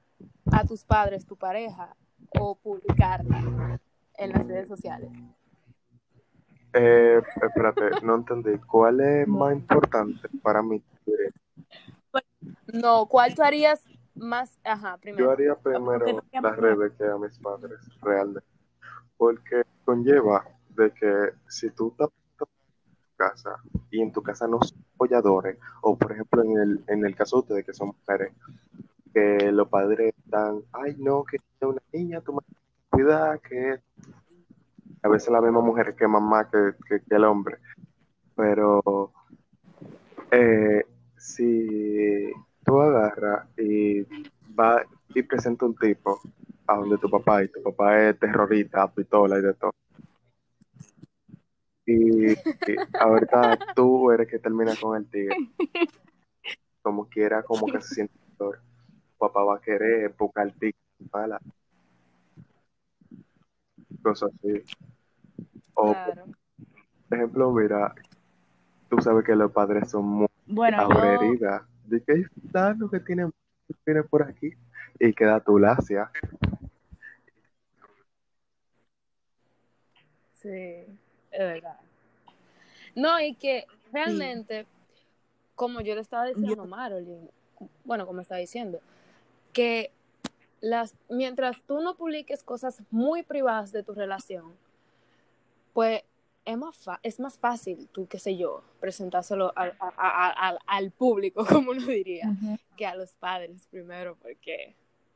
a 0.52 0.64
tus 0.64 0.84
padres 0.84 1.26
tu 1.26 1.36
pareja 1.36 1.94
o 2.38 2.54
publicarla 2.54 3.78
en 4.16 4.30
las 4.30 4.46
redes 4.46 4.68
sociales? 4.68 5.10
Eh, 6.72 7.20
espérate, 7.42 7.90
no 8.02 8.14
entendí. 8.16 8.58
¿Cuál 8.58 9.00
es 9.00 9.26
más 9.26 9.52
importante 9.52 10.28
para 10.42 10.62
mí? 10.62 10.82
No, 12.72 13.06
¿cuál 13.06 13.34
tú 13.34 13.42
harías 13.42 13.84
más? 14.14 14.58
Ajá, 14.62 14.96
primero. 14.98 15.24
Yo 15.24 15.30
haría 15.32 15.54
primero 15.56 16.06
las 16.32 16.56
redes 16.56 16.92
que 16.96 17.04
a 17.04 17.18
mis 17.18 17.36
padres, 17.38 17.80
realmente. 18.00 18.59
Porque 19.20 19.64
conlleva 19.84 20.46
de 20.74 20.90
que 20.92 21.32
si 21.46 21.68
tú 21.72 21.88
estás 21.90 22.08
en 22.08 22.38
tu 22.38 22.46
casa 23.18 23.56
y 23.90 24.00
en 24.00 24.12
tu 24.12 24.22
casa 24.22 24.46
no 24.46 24.62
son 24.62 24.78
apoyadores, 24.94 25.58
o 25.82 25.94
por 25.94 26.12
ejemplo 26.12 26.42
en 26.42 26.56
el, 26.56 26.84
en 26.88 27.04
el 27.04 27.14
caso 27.14 27.36
de 27.36 27.40
ustedes 27.40 27.66
que 27.66 27.74
son 27.74 27.88
mujeres, 27.88 28.32
que 29.12 29.52
los 29.52 29.68
padres 29.68 30.14
están, 30.24 30.62
ay 30.72 30.96
no, 30.98 31.24
que 31.24 31.36
es 31.36 31.42
una 31.60 31.82
niña, 31.92 32.22
tú 32.22 32.32
me 32.32 32.40
cuida, 32.88 33.36
que 33.36 33.78
a 35.02 35.08
veces 35.08 35.28
la 35.28 35.42
misma 35.42 35.60
mujer 35.60 35.94
que 35.94 36.08
mamá 36.08 36.48
que, 36.48 36.72
que, 36.88 37.14
el 37.14 37.24
hombre. 37.24 37.58
Pero 38.34 39.12
eh, 40.30 40.86
si 41.18 42.32
tú 42.64 42.80
agarras 42.80 43.46
y 43.58 44.00
va 44.58 44.82
y 45.14 45.22
presenta 45.24 45.66
un 45.66 45.74
tipo 45.74 46.22
a 46.70 46.76
donde 46.76 46.98
tu 46.98 47.10
papá 47.10 47.42
y 47.42 47.48
tu 47.48 47.62
papá 47.62 48.00
es 48.00 48.18
terrorista, 48.18 48.86
pistola 48.92 49.38
y 49.38 49.42
de 49.42 49.54
todo. 49.54 49.72
Y, 51.86 52.36
ahorita 52.98 53.58
tú 53.74 54.10
eres 54.12 54.28
que 54.28 54.38
termina 54.38 54.74
con 54.80 54.96
el 54.96 55.10
tigre. 55.10 55.36
Como 56.82 57.08
quiera, 57.08 57.42
como 57.42 57.66
que 57.66 57.80
se 57.80 57.94
siente 57.94 58.14
Tu 58.38 58.52
papá 59.18 59.42
va 59.42 59.56
a 59.56 59.60
querer 59.60 60.14
buscar 60.16 60.46
el 60.46 60.54
tigre 60.54 60.78
para 61.10 61.40
cosas 64.02 64.30
así. 64.38 64.62
O, 65.74 65.92
por 67.08 67.18
ejemplo, 67.18 67.52
mira, 67.52 67.94
tú 68.88 68.98
sabes 69.00 69.24
que 69.24 69.34
los 69.34 69.50
padres 69.50 69.90
son 69.90 70.04
muy 70.06 70.28
bueno, 70.46 70.82
aburridas. 70.82 71.62
¿De 71.84 72.00
qué 72.02 72.12
es 72.12 72.78
lo 72.78 72.88
que 72.88 73.00
tiene, 73.00 73.28
tiene 73.84 74.04
por 74.04 74.22
aquí? 74.22 74.52
Y 75.00 75.12
queda 75.12 75.40
tu 75.40 75.58
lacia. 75.58 76.10
Sí, 80.40 80.48
es 80.48 81.38
verdad. 81.38 81.78
No, 82.94 83.20
y 83.20 83.34
que 83.34 83.66
realmente, 83.92 84.66
como 85.54 85.80
yo 85.80 85.94
le 85.94 86.00
estaba 86.00 86.26
diciendo 86.26 86.62
a 86.62 86.66
Marilyn, 86.66 87.30
bueno, 87.84 88.06
como 88.06 88.20
estaba 88.20 88.40
diciendo, 88.40 88.80
que 89.52 89.92
las, 90.60 90.94
mientras 91.08 91.60
tú 91.66 91.80
no 91.80 91.96
publiques 91.96 92.42
cosas 92.42 92.82
muy 92.90 93.22
privadas 93.22 93.72
de 93.72 93.82
tu 93.82 93.94
relación, 93.94 94.54
pues 95.72 96.02
es 96.44 96.56
más, 96.56 96.86
es 97.02 97.20
más 97.20 97.38
fácil, 97.38 97.88
tú, 97.92 98.06
qué 98.06 98.18
sé 98.18 98.36
yo, 98.36 98.62
presentárselo 98.80 99.52
al, 99.56 99.76
al 100.66 100.90
público, 100.90 101.44
como 101.46 101.72
uno 101.72 101.86
diría, 101.86 102.24
que 102.76 102.86
a 102.86 102.94
los 102.94 103.12
padres 103.12 103.66
primero, 103.70 104.16
porque, 104.20 104.74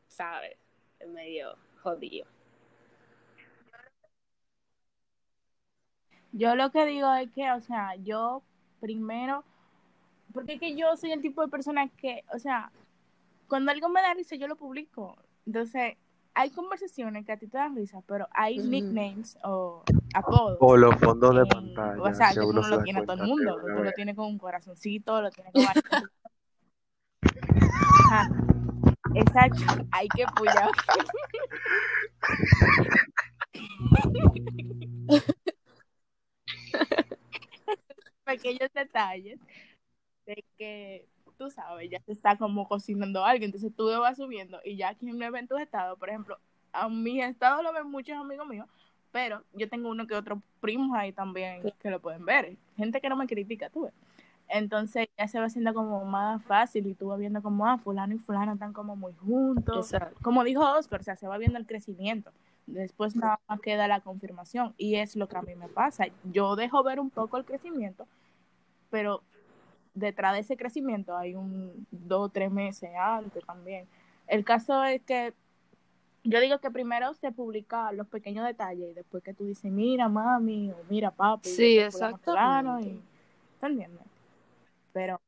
¿sabes? 0.08 0.56
Es 1.00 1.08
medio 1.08 1.56
jodido. 1.82 2.26
Yo 6.36 6.56
lo 6.56 6.72
que 6.72 6.84
digo 6.84 7.14
es 7.14 7.30
que, 7.30 7.52
o 7.52 7.60
sea, 7.60 7.94
yo 7.94 8.42
primero, 8.80 9.44
porque 10.32 10.54
es 10.54 10.60
que 10.60 10.74
yo 10.76 10.96
soy 10.96 11.12
el 11.12 11.22
tipo 11.22 11.42
de 11.42 11.48
persona 11.48 11.88
que, 11.88 12.24
o 12.34 12.40
sea, 12.40 12.72
cuando 13.46 13.70
algo 13.70 13.88
me 13.88 14.02
da 14.02 14.14
risa, 14.14 14.34
yo 14.34 14.48
lo 14.48 14.56
publico. 14.56 15.16
Entonces, 15.46 15.96
hay 16.34 16.50
conversaciones 16.50 17.24
que 17.24 17.30
a 17.30 17.36
ti 17.36 17.46
te 17.46 17.56
dan 17.56 17.76
risa, 17.76 18.02
pero 18.08 18.26
hay 18.32 18.58
nicknames 18.58 19.38
o 19.44 19.84
apodos. 20.12 20.58
O 20.60 20.76
los 20.76 20.96
fondos 20.96 21.36
de 21.36 21.46
pantalla. 21.46 22.02
O 22.02 22.12
sea, 22.12 22.32
que 22.32 22.40
uno 22.40 22.66
lo 22.66 22.82
tiene 22.82 23.06
todo 23.06 23.22
el 23.22 23.28
mundo. 23.28 23.56
Tú 23.60 23.84
lo 23.84 23.92
tienes 23.92 24.16
con 24.16 24.26
un 24.26 24.38
corazoncito, 24.38 25.22
lo 25.22 25.30
tienes 25.30 25.52
con... 25.52 25.62
Exacto, 29.14 29.86
hay 29.92 30.08
que 30.08 30.24
apoyar. 30.24 30.68
Pequeños 38.36 38.70
detalles 38.74 39.40
de 40.26 40.44
que 40.56 41.06
tú 41.36 41.50
sabes, 41.50 41.90
ya 41.90 42.00
se 42.00 42.12
está 42.12 42.36
como 42.36 42.68
cocinando 42.68 43.24
algo, 43.24 43.44
entonces 43.44 43.72
tú 43.74 43.84
lo 43.90 44.00
vas 44.00 44.16
subiendo 44.16 44.60
y 44.64 44.76
ya 44.76 44.94
quien 44.94 45.18
me 45.18 45.30
ve 45.30 45.40
en 45.40 45.48
tus 45.48 45.60
estados, 45.60 45.98
por 45.98 46.08
ejemplo, 46.08 46.38
a 46.72 46.88
mi 46.88 47.20
estado 47.20 47.62
lo 47.62 47.72
ven 47.72 47.90
muchos 47.90 48.16
amigos 48.16 48.46
míos, 48.46 48.68
pero 49.10 49.42
yo 49.52 49.68
tengo 49.68 49.90
uno 49.90 50.06
que 50.06 50.14
otro 50.14 50.40
primos 50.60 50.96
ahí 50.96 51.12
también 51.12 51.62
que 51.80 51.90
lo 51.90 52.00
pueden 52.00 52.24
ver, 52.24 52.56
gente 52.76 53.00
que 53.00 53.08
no 53.08 53.16
me 53.16 53.26
critica, 53.26 53.70
tú 53.70 53.82
ves. 53.82 53.94
Entonces 54.48 55.08
ya 55.16 55.26
se 55.26 55.38
va 55.38 55.46
haciendo 55.46 55.72
como 55.72 56.04
más 56.04 56.42
fácil 56.44 56.86
y 56.86 56.94
tú 56.94 57.08
vas 57.08 57.18
viendo 57.18 57.42
como, 57.42 57.66
ah, 57.66 57.78
fulano 57.78 58.14
y 58.14 58.18
fulano 58.18 58.52
están 58.52 58.72
como 58.72 58.94
muy 58.94 59.14
juntos. 59.14 59.92
Como 60.22 60.44
dijo 60.44 60.60
Oscar, 60.60 61.00
o 61.00 61.02
sea, 61.02 61.16
se 61.16 61.26
va 61.26 61.38
viendo 61.38 61.58
el 61.58 61.66
crecimiento. 61.66 62.30
Después 62.66 63.14
nada 63.16 63.40
más 63.48 63.60
queda 63.60 63.88
la 63.88 64.00
confirmación 64.00 64.74
y 64.76 64.96
es 64.96 65.16
lo 65.16 65.28
que 65.28 65.36
a 65.36 65.42
mí 65.42 65.54
me 65.54 65.68
pasa. 65.68 66.06
Yo 66.24 66.56
dejo 66.56 66.82
ver 66.82 67.00
un 67.00 67.10
poco 67.10 67.36
el 67.36 67.44
crecimiento, 67.44 68.06
pero 68.90 69.22
detrás 69.94 70.34
de 70.34 70.40
ese 70.40 70.56
crecimiento 70.56 71.16
hay 71.16 71.34
un 71.34 71.86
dos 71.90 72.26
o 72.26 72.28
tres 72.28 72.50
meses 72.50 72.90
antes 72.98 73.44
también. 73.44 73.86
El 74.26 74.44
caso 74.44 74.82
es 74.84 75.02
que 75.02 75.34
yo 76.24 76.40
digo 76.40 76.58
que 76.58 76.70
primero 76.70 77.12
se 77.14 77.32
publica 77.32 77.92
los 77.92 78.08
pequeños 78.08 78.46
detalles 78.46 78.90
y 78.90 78.94
después 78.94 79.22
que 79.22 79.34
tú 79.34 79.44
dices, 79.44 79.70
mira 79.70 80.08
mami 80.08 80.70
o 80.70 80.76
mira 80.88 81.10
papi. 81.10 81.48
Sí, 81.48 81.78
exacto. 81.78 82.34
Y... 82.80 83.00
Pero, 84.92 85.20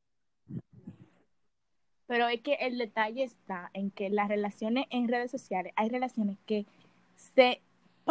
pero 2.07 2.27
es 2.27 2.41
que 2.41 2.53
el 2.55 2.77
detalle 2.77 3.23
está 3.23 3.69
en 3.73 3.91
que 3.91 4.09
las 4.09 4.27
relaciones 4.27 4.85
en 4.89 5.07
redes 5.07 5.31
sociales, 5.31 5.73
hay 5.75 5.89
relaciones 5.89 6.37
que 6.45 6.65
se 7.15 7.61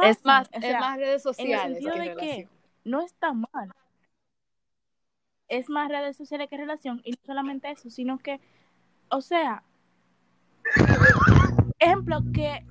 es 0.03 0.25
más, 0.25 0.49
es 0.53 0.79
más 0.79 0.99
redes 0.99 1.23
sociales. 1.23 1.55
En 1.55 1.76
el 1.76 1.83
sentido 1.83 1.97
de 1.97 2.17
que 2.17 2.49
no 2.85 3.00
está 3.00 3.33
mal. 3.33 3.73
Es 5.49 5.69
más 5.69 5.88
redes 5.88 6.17
sociales 6.17 6.49
que 6.49 6.57
relación. 6.57 7.00
Y 7.05 7.12
no 7.12 7.19
solamente 7.25 7.71
eso, 7.71 7.91
sino 7.91 8.19
que, 8.19 8.41
o 9.09 9.21
sea, 9.21 9.62
ejemplo, 11.79 12.21
que 12.33 12.65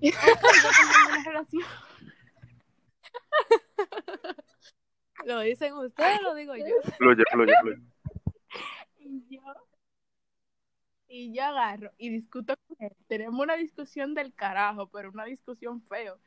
una 0.00 1.24
relación. 1.24 1.62
¿Lo 5.24 5.40
dicen 5.40 5.72
ustedes 5.74 6.20
lo 6.22 6.34
digo 6.34 6.56
yo? 6.56 6.64
Fluye, 6.96 7.22
fluye, 7.30 7.52
fluye. 7.62 7.82
Y 9.04 9.26
yo, 9.28 9.42
y 11.08 11.34
yo 11.34 11.44
agarro 11.44 11.90
y 11.98 12.08
discuto 12.08 12.54
con 12.66 12.76
él. 12.78 12.96
Tenemos 13.08 13.40
una 13.40 13.56
discusión 13.56 14.14
del 14.14 14.32
carajo, 14.32 14.88
pero 14.88 15.10
una 15.10 15.24
discusión 15.24 15.82
feo 15.82 16.18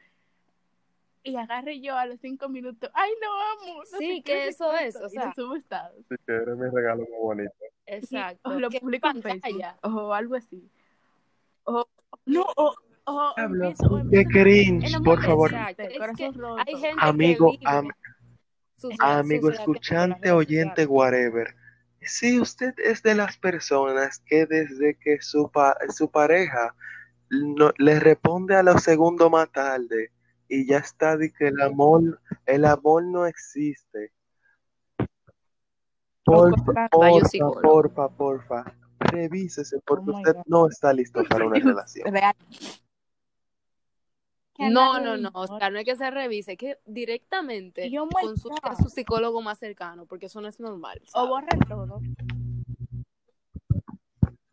y 1.25 1.35
agarre 1.35 1.81
yo 1.81 1.97
a 1.97 2.05
los 2.05 2.19
cinco 2.21 2.47
minutos, 2.49 2.89
ay, 2.93 3.11
no 3.19 3.71
amo. 3.71 3.81
sí, 3.97 4.21
que 4.21 4.47
eso 4.47 4.71
es, 4.75 4.95
o 4.95 5.09
sea. 5.09 5.33
subo 5.35 5.55
estados. 5.55 5.97
Sí, 6.07 6.15
que 6.25 6.33
eres 6.33 6.55
mi 6.55 6.69
regalo 6.69 7.03
muy 7.09 7.19
bonito. 7.19 7.53
Exacto. 7.87 8.51
o 8.51 8.59
lo 8.59 8.69
publico 8.69 9.09
en 9.09 9.21
Facebook, 9.23 9.63
o 9.81 10.13
algo 10.13 10.35
así. 10.35 10.69
O, 11.63 11.87
no, 12.27 12.45
o, 12.55 12.75
o 13.05 13.33
empiezo, 13.37 14.01
qué 14.11 14.23
cringe, 14.25 15.01
por 15.03 15.21
favor. 15.23 15.51
Exacto. 15.51 15.81
Es 15.83 16.15
que 16.15 16.31
hay 16.65 16.75
gente 16.79 16.95
amigo, 16.99 17.51
que 17.53 17.65
am, 17.65 17.89
amigo 18.99 19.49
escuchante, 19.49 20.31
oyente, 20.31 20.85
whatever. 20.85 21.55
Si 22.01 22.39
usted 22.39 22.75
es 22.77 23.01
de 23.01 23.15
las 23.15 23.35
personas 23.37 24.19
que 24.27 24.45
desde 24.45 24.95
que 24.99 25.19
su, 25.21 25.49
pa 25.49 25.75
su 25.89 26.11
pareja 26.11 26.75
no, 27.31 27.73
le 27.79 27.99
responde 27.99 28.55
a 28.55 28.61
lo 28.61 28.77
segundo 28.77 29.31
más 29.31 29.51
tarde, 29.51 30.11
y 30.47 30.67
ya 30.67 30.77
está 30.77 31.17
de 31.17 31.31
que 31.31 31.47
el 31.47 31.61
amor, 31.61 32.19
el 32.45 32.65
amor 32.65 33.03
no 33.03 33.25
existe. 33.25 34.11
Porfa, 36.23 36.89
porfa, 36.89 37.61
porfa, 37.61 38.09
porfa, 38.09 38.75
revísese 38.99 39.79
porque 39.85 40.11
oh 40.11 40.17
usted 40.17 40.35
no 40.47 40.67
está 40.67 40.91
listo 40.91 41.23
para 41.29 41.45
una 41.45 41.59
relación. 41.59 42.11
No, 44.57 44.99
no, 44.99 45.17
no, 45.17 45.29
Oscar, 45.33 45.71
no 45.71 45.79
es 45.79 45.85
que 45.85 45.95
se 45.97 46.09
revise, 46.09 46.55
que 46.55 46.79
directamente 46.85 47.91
consulte 48.09 48.61
a 48.63 48.75
su 48.75 48.89
psicólogo 48.89 49.41
más 49.41 49.59
cercano, 49.59 50.05
porque 50.05 50.27
eso 50.27 50.39
no 50.39 50.47
es 50.47 50.59
normal. 50.59 51.01
O 51.13 51.27
borren 51.27 51.59
todo 51.67 52.01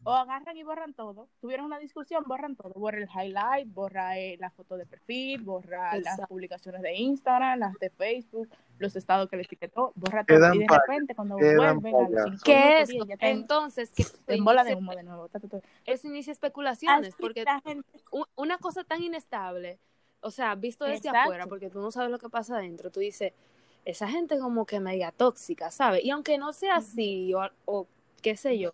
o 0.05 0.13
agarran 0.13 0.57
y 0.57 0.63
borran 0.63 0.95
todo. 0.95 1.29
Tuvieron 1.41 1.67
una 1.67 1.79
discusión, 1.79 2.25
borran 2.27 2.57
todo. 2.57 2.73
Borra 2.75 2.99
el 2.99 3.09
highlight, 3.09 3.73
borra 3.73 4.19
eh, 4.19 4.37
la 4.39 4.51
foto 4.51 4.77
de 4.77 4.87
perfil, 4.87 5.43
borra 5.43 5.97
las 5.99 6.21
publicaciones 6.29 6.83
de 6.83 6.95
Instagram, 6.95 7.59
las 7.61 7.79
de 7.79 7.91
Facebook, 7.91 8.49
los 8.79 8.97
estados 8.97 9.29
que 9.29 9.37
le 9.37 9.43
etiquetó, 9.43 9.93
borra 9.95 10.25
todo. 10.25 10.55
y 10.55 10.59
de 10.59 10.67
repente, 10.69 11.15
cuando 11.15 11.37
vuelven 11.37 11.95
a 11.95 12.09
los 12.09 12.43
¿Qué 12.43 12.81
es? 12.81 12.91
Entonces, 13.21 13.91
que 13.91 14.05
en 14.27 14.45
bola 14.45 14.65
de 14.65 14.75
humo 14.75 14.95
de 14.95 15.03
nuevo. 15.03 15.29
Eso 15.87 16.09
inicia 16.09 16.33
especulaciones, 16.33 17.15
porque 17.19 17.45
una 18.35 18.59
cosa 18.59 18.85
tan 18.85 19.03
inestable, 19.03 19.79
o 20.21 20.31
sea, 20.31 20.55
visto 20.55 20.85
desde 20.85 21.11
afuera, 21.11 21.47
porque 21.47 21.71
tú 21.71 21.81
no 21.81 21.91
sabes 21.91 22.11
lo 22.11 22.19
que 22.19 22.29
pasa 22.29 22.57
adentro, 22.57 22.91
tú 22.91 23.01
dices, 23.01 23.33
esa 23.85 24.09
gente 24.09 24.39
como 24.39 24.65
que 24.65 24.81
media 24.81 25.11
tóxica, 25.11 25.71
¿sabes? 25.71 26.05
Y 26.05 26.11
aunque 26.11 26.39
no 26.39 26.53
sea 26.53 26.77
así, 26.77 27.35
o, 27.35 27.49
o 27.65 27.87
qué 28.23 28.37
sé 28.37 28.59
yo, 28.59 28.73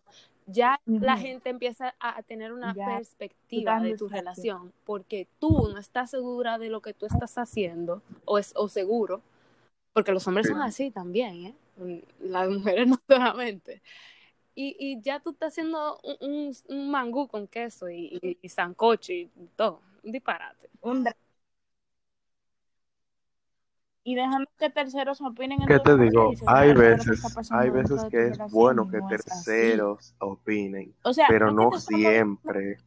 ya 0.49 0.81
la 0.87 1.17
gente 1.17 1.51
empieza 1.51 1.95
a 2.01 2.23
tener 2.23 2.53
una 2.53 2.75
perspectiva 2.75 3.81
de 3.81 3.97
tu 3.97 4.09
relación 4.09 4.73
porque 4.85 5.29
tú 5.39 5.69
no 5.73 5.79
estás 5.79 6.11
segura 6.11 6.59
de 6.59 6.71
lo 6.71 6.81
que 6.81 6.95
tú 6.95 7.07
estás 7.07 7.37
haciendo 7.37 8.03
o, 8.25 8.39
es, 8.39 8.53
o 8.57 8.69
seguro, 8.69 9.21
porque 9.93 10.13
los 10.13 10.27
hombres 10.27 10.49
son 10.49 10.63
así 10.63 10.91
también, 10.91 11.47
¿eh? 11.47 12.05
las 12.21 12.49
mujeres 12.51 12.89
no 12.89 12.99
solamente. 13.07 13.83
Y, 14.55 14.77
y 14.81 15.01
ya 15.01 15.21
tú 15.21 15.31
estás 15.31 15.53
haciendo 15.53 16.01
un, 16.21 16.53
un, 16.67 16.91
mangú 16.91 17.29
con 17.29 17.47
queso 17.47 17.89
y, 17.89 18.19
y, 18.21 18.39
y 18.43 18.49
sancocho 18.49 19.13
y 19.13 19.31
todo, 19.55 19.83
un 20.03 20.11
disparate. 20.11 20.69
Un 20.81 21.07
y 24.09 24.15
dejando 24.15 24.51
que 24.59 24.71
terceros 24.71 25.21
opinen. 25.21 25.59
¿Qué 25.67 25.79
te 25.81 25.99
digo? 25.99 26.33
hay 26.47 26.73
veces, 26.73 27.23
hay 27.51 27.69
veces 27.69 28.05
que 28.05 28.29
es 28.29 28.39
bueno 28.51 28.89
que 28.89 29.03
terceros 29.03 30.15
opinen, 30.19 30.95
pero 31.29 31.51
no 31.51 31.73
siempre. 31.73 32.79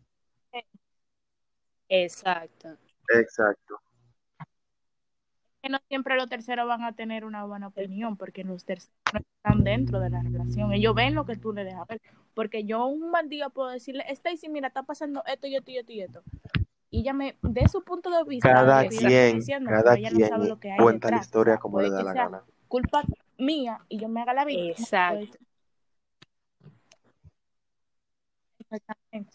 Exacto. 1.88 2.70
Exacto. 3.08 3.76
Que 5.62 5.70
no 5.70 5.78
siempre 5.88 6.16
los 6.16 6.28
terceros 6.28 6.68
van 6.68 6.84
a 6.86 6.94
tener 6.94 7.24
una 7.24 7.46
buena 7.46 7.68
opinión, 7.68 8.18
porque 8.18 8.44
los 8.44 8.66
terceros 8.66 8.92
no 9.14 9.20
están 9.20 9.64
dentro 9.64 10.00
de 10.00 10.10
la 10.10 10.24
relación. 10.24 10.74
Ellos 10.74 10.96
ven 10.96 11.14
lo 11.14 11.28
que 11.28 11.36
tú 11.36 11.54
le 11.54 11.64
dejas 11.64 11.88
ver. 11.88 12.02
Porque 12.34 12.64
yo 12.64 12.88
un 12.88 13.12
mal 13.12 13.30
día 13.30 13.50
puedo 13.50 13.70
decirle, 13.70 14.06
Stacy, 14.10 14.50
mira, 14.50 14.70
está 14.70 14.82
pasando 14.82 15.24
esto 15.28 15.46
y 15.46 15.56
esto 15.56 15.70
y 15.70 15.78
esto 15.78 15.92
y 15.92 16.02
esto 16.02 16.24
y 16.92 17.00
ella 17.00 17.14
me 17.14 17.38
dé 17.42 17.68
su 17.70 17.82
punto 17.84 18.10
de 18.10 18.24
vista 18.26 18.54
cada 18.54 18.88
quien 18.88 19.40
cada 19.66 19.96
quien 19.96 20.58
cuenta 20.78 21.10
la 21.10 21.18
historia 21.18 21.58
como 21.58 21.82
le 21.82 21.90
da 21.90 22.04
la 22.04 22.14
gana. 22.14 22.44
culpa 22.68 23.04
mía 23.38 23.80
y 23.88 23.98
yo 23.98 24.10
me 24.10 24.22
haga 24.22 24.34
la 24.34 24.46
vida 24.46 24.72
exacto. 24.72 25.38
Exactamente. 28.60 29.34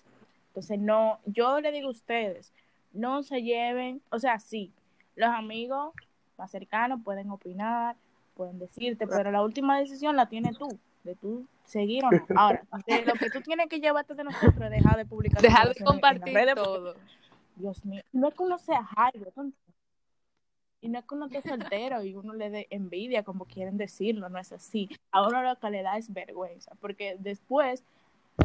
Entonces 0.49 0.79
no 0.79 1.19
yo 1.25 1.61
le 1.61 1.73
digo 1.73 1.89
a 1.89 1.91
ustedes 1.91 2.53
no 2.93 3.23
se 3.23 3.43
lleven 3.43 4.03
o 4.11 4.19
sea 4.19 4.39
sí 4.39 4.73
los 5.15 5.31
amigos 5.31 5.95
más 6.37 6.51
cercanos 6.51 7.01
pueden 7.03 7.31
opinar 7.31 7.97
pueden 8.35 8.59
decirte 8.59 9.07
pero 9.07 9.31
la 9.31 9.43
última 9.43 9.79
decisión 9.79 10.15
la 10.15 10.29
tienes 10.29 10.59
tú 10.59 10.69
de 11.05 11.15
tú 11.15 11.47
seguir 11.65 12.05
o 12.05 12.11
no. 12.11 12.21
Ahora 12.37 12.63
de 12.87 13.03
lo 13.03 13.15
que 13.15 13.31
tú 13.31 13.41
tienes 13.41 13.69
que 13.69 13.81
llevarte 13.81 14.15
de 14.15 14.25
nosotros 14.25 14.61
es 14.61 14.71
dejar 14.71 14.97
de 14.97 15.07
publicar 15.07 15.41
dejar 15.41 15.75
de 15.75 15.85
compartir 15.85 16.55
todo 16.55 16.95
Dios 17.57 17.85
mío, 17.85 18.03
no 18.13 18.29
es 18.29 18.35
que 18.35 18.43
uno 18.43 18.59
sea 18.59 18.89
algo, 18.97 19.33
y 20.81 20.89
no 20.89 20.99
es 20.99 21.05
que 21.05 21.15
uno 21.15 21.27
esté 21.27 21.43
soltero 21.49 22.05
y 22.05 22.15
uno 22.15 22.35
le 22.35 22.51
dé 22.51 22.67
envidia, 22.71 23.25
como 23.25 23.47
quieren 23.47 23.77
decirlo, 23.77 24.29
no 24.29 24.39
es 24.39 24.53
así. 24.53 24.89
A 25.11 25.27
uno 25.27 25.43
lo 25.43 25.59
que 25.59 25.71
le 25.71 25.83
da 25.83 25.97
es 25.97 26.13
vergüenza, 26.13 26.73
porque 26.81 27.17
después 27.19 27.83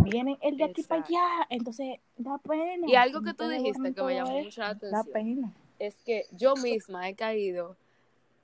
viene 0.04 0.40
el 0.42 0.58
de 0.58 0.64
aquí 0.64 0.84
para 0.84 1.04
allá, 1.04 1.48
entonces 1.50 2.00
da 2.18 2.38
pena. 2.38 2.88
Y 2.88 2.96
algo 2.96 3.22
que 3.22 3.34
tú 3.34 3.48
dijiste 3.48 3.94
que 3.94 4.04
me 4.04 4.16
llamó 4.16 4.42
mucho 4.42 4.62
la 4.62 4.70
atención. 4.70 5.06
Da 5.06 5.12
pena. 5.12 5.54
Es 5.78 5.96
que 6.06 6.26
yo 6.32 6.56
misma 6.56 7.10
he 7.10 7.16
caído 7.16 7.76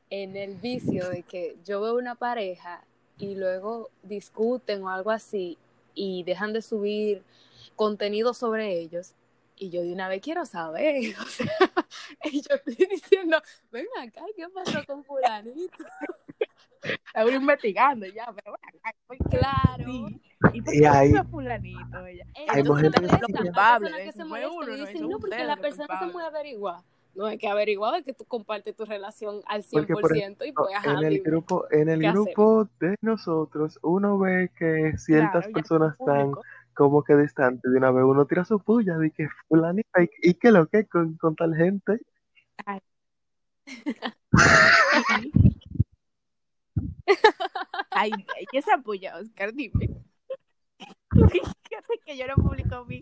en 0.10 0.36
el 0.36 0.56
vicio 0.56 1.10
de 1.10 1.24
que 1.24 1.56
yo 1.66 1.82
veo 1.82 1.98
una 1.98 2.16
pareja 2.16 2.84
y 3.18 3.36
luego 3.36 3.90
discuten 4.04 4.84
o 4.84 4.90
algo 4.90 5.12
así 5.12 5.58
y 5.94 6.24
dejan 6.24 6.54
de 6.54 6.62
subir 6.62 7.24
contenido 7.76 8.34
sobre 8.34 8.80
ellos 8.80 9.14
y 9.58 9.70
yo 9.70 9.82
de 9.82 9.92
una 9.92 10.08
vez 10.08 10.22
quiero 10.22 10.46
saber, 10.46 11.16
o 11.22 11.26
sea, 11.26 11.48
y 12.26 12.42
yo 12.42 12.56
estoy 12.56 12.88
diciendo, 12.90 13.42
ven 13.72 13.88
acá, 14.00 14.22
¿qué 14.36 14.48
pasó 14.50 14.86
con 14.86 15.04
fulanito? 15.04 15.84
Estaba 16.84 17.32
investigando 17.32 18.06
ya, 18.06 18.32
pero 18.34 18.56
bueno, 19.08 19.30
claro. 19.30 20.10
¿Y 20.54 20.62
por 20.62 20.74
qué 20.74 20.88
ahí, 20.88 21.14
fulanito? 21.30 22.06
Ella? 22.06 22.26
Hay 22.50 22.64
mujeres 22.64 22.92
que 22.94 23.34
culpable, 23.34 23.92
que 24.06 24.12
se 24.12 24.24
uno, 24.24 24.74
y 24.74 24.80
dicen, 24.80 25.10
no, 25.10 25.20
porque 25.20 25.44
la 25.44 25.58
persona 25.58 26.00
se 26.00 26.06
muy 26.06 26.24
averigua. 26.24 26.84
No 27.16 27.26
hay 27.26 27.40
que 27.40 27.48
averiguar, 27.48 27.96
es 27.96 28.06
que 28.06 28.14
tú 28.14 28.26
compartes 28.26 28.76
tu 28.76 28.86
relación 28.86 29.42
al 29.48 29.64
100% 29.64 29.88
porque, 30.02 30.20
y 30.46 30.52
pues, 30.52 30.70
en 30.86 31.04
el 31.04 31.20
grupo 31.24 31.66
En 31.72 31.90
el 31.90 32.00
grupo 32.12 32.70
de 32.80 32.96
nosotros, 33.02 33.80
uno 33.82 34.20
ve 34.20 34.52
que 34.56 34.96
ciertas 35.00 35.48
personas 35.48 35.96
están 36.00 36.34
como 36.78 37.04
que 37.04 37.16
distante 37.18 37.70
de 37.70 37.78
una 37.78 37.92
vez 37.92 38.06
uno 38.06 38.28
tira 38.28 38.46
su 38.46 38.60
puya 38.60 38.98
de 38.98 39.12
que 39.12 39.28
fulanita 39.48 40.04
y, 40.04 40.10
y 40.22 40.36
que 40.36 40.52
lo 40.52 40.68
que 40.68 40.86
con, 40.88 41.18
con 41.18 41.36
tal 41.36 41.56
gente 41.56 42.00
Ay. 42.66 42.80
Ay, 47.92 48.12
esa 48.54 48.78
puya, 48.78 49.18
Oscar, 49.18 49.54
dime. 49.54 49.90
que 52.06 52.18
yo 52.18 52.28
no 52.28 52.36
publico 52.36 52.86
mi, 52.86 53.02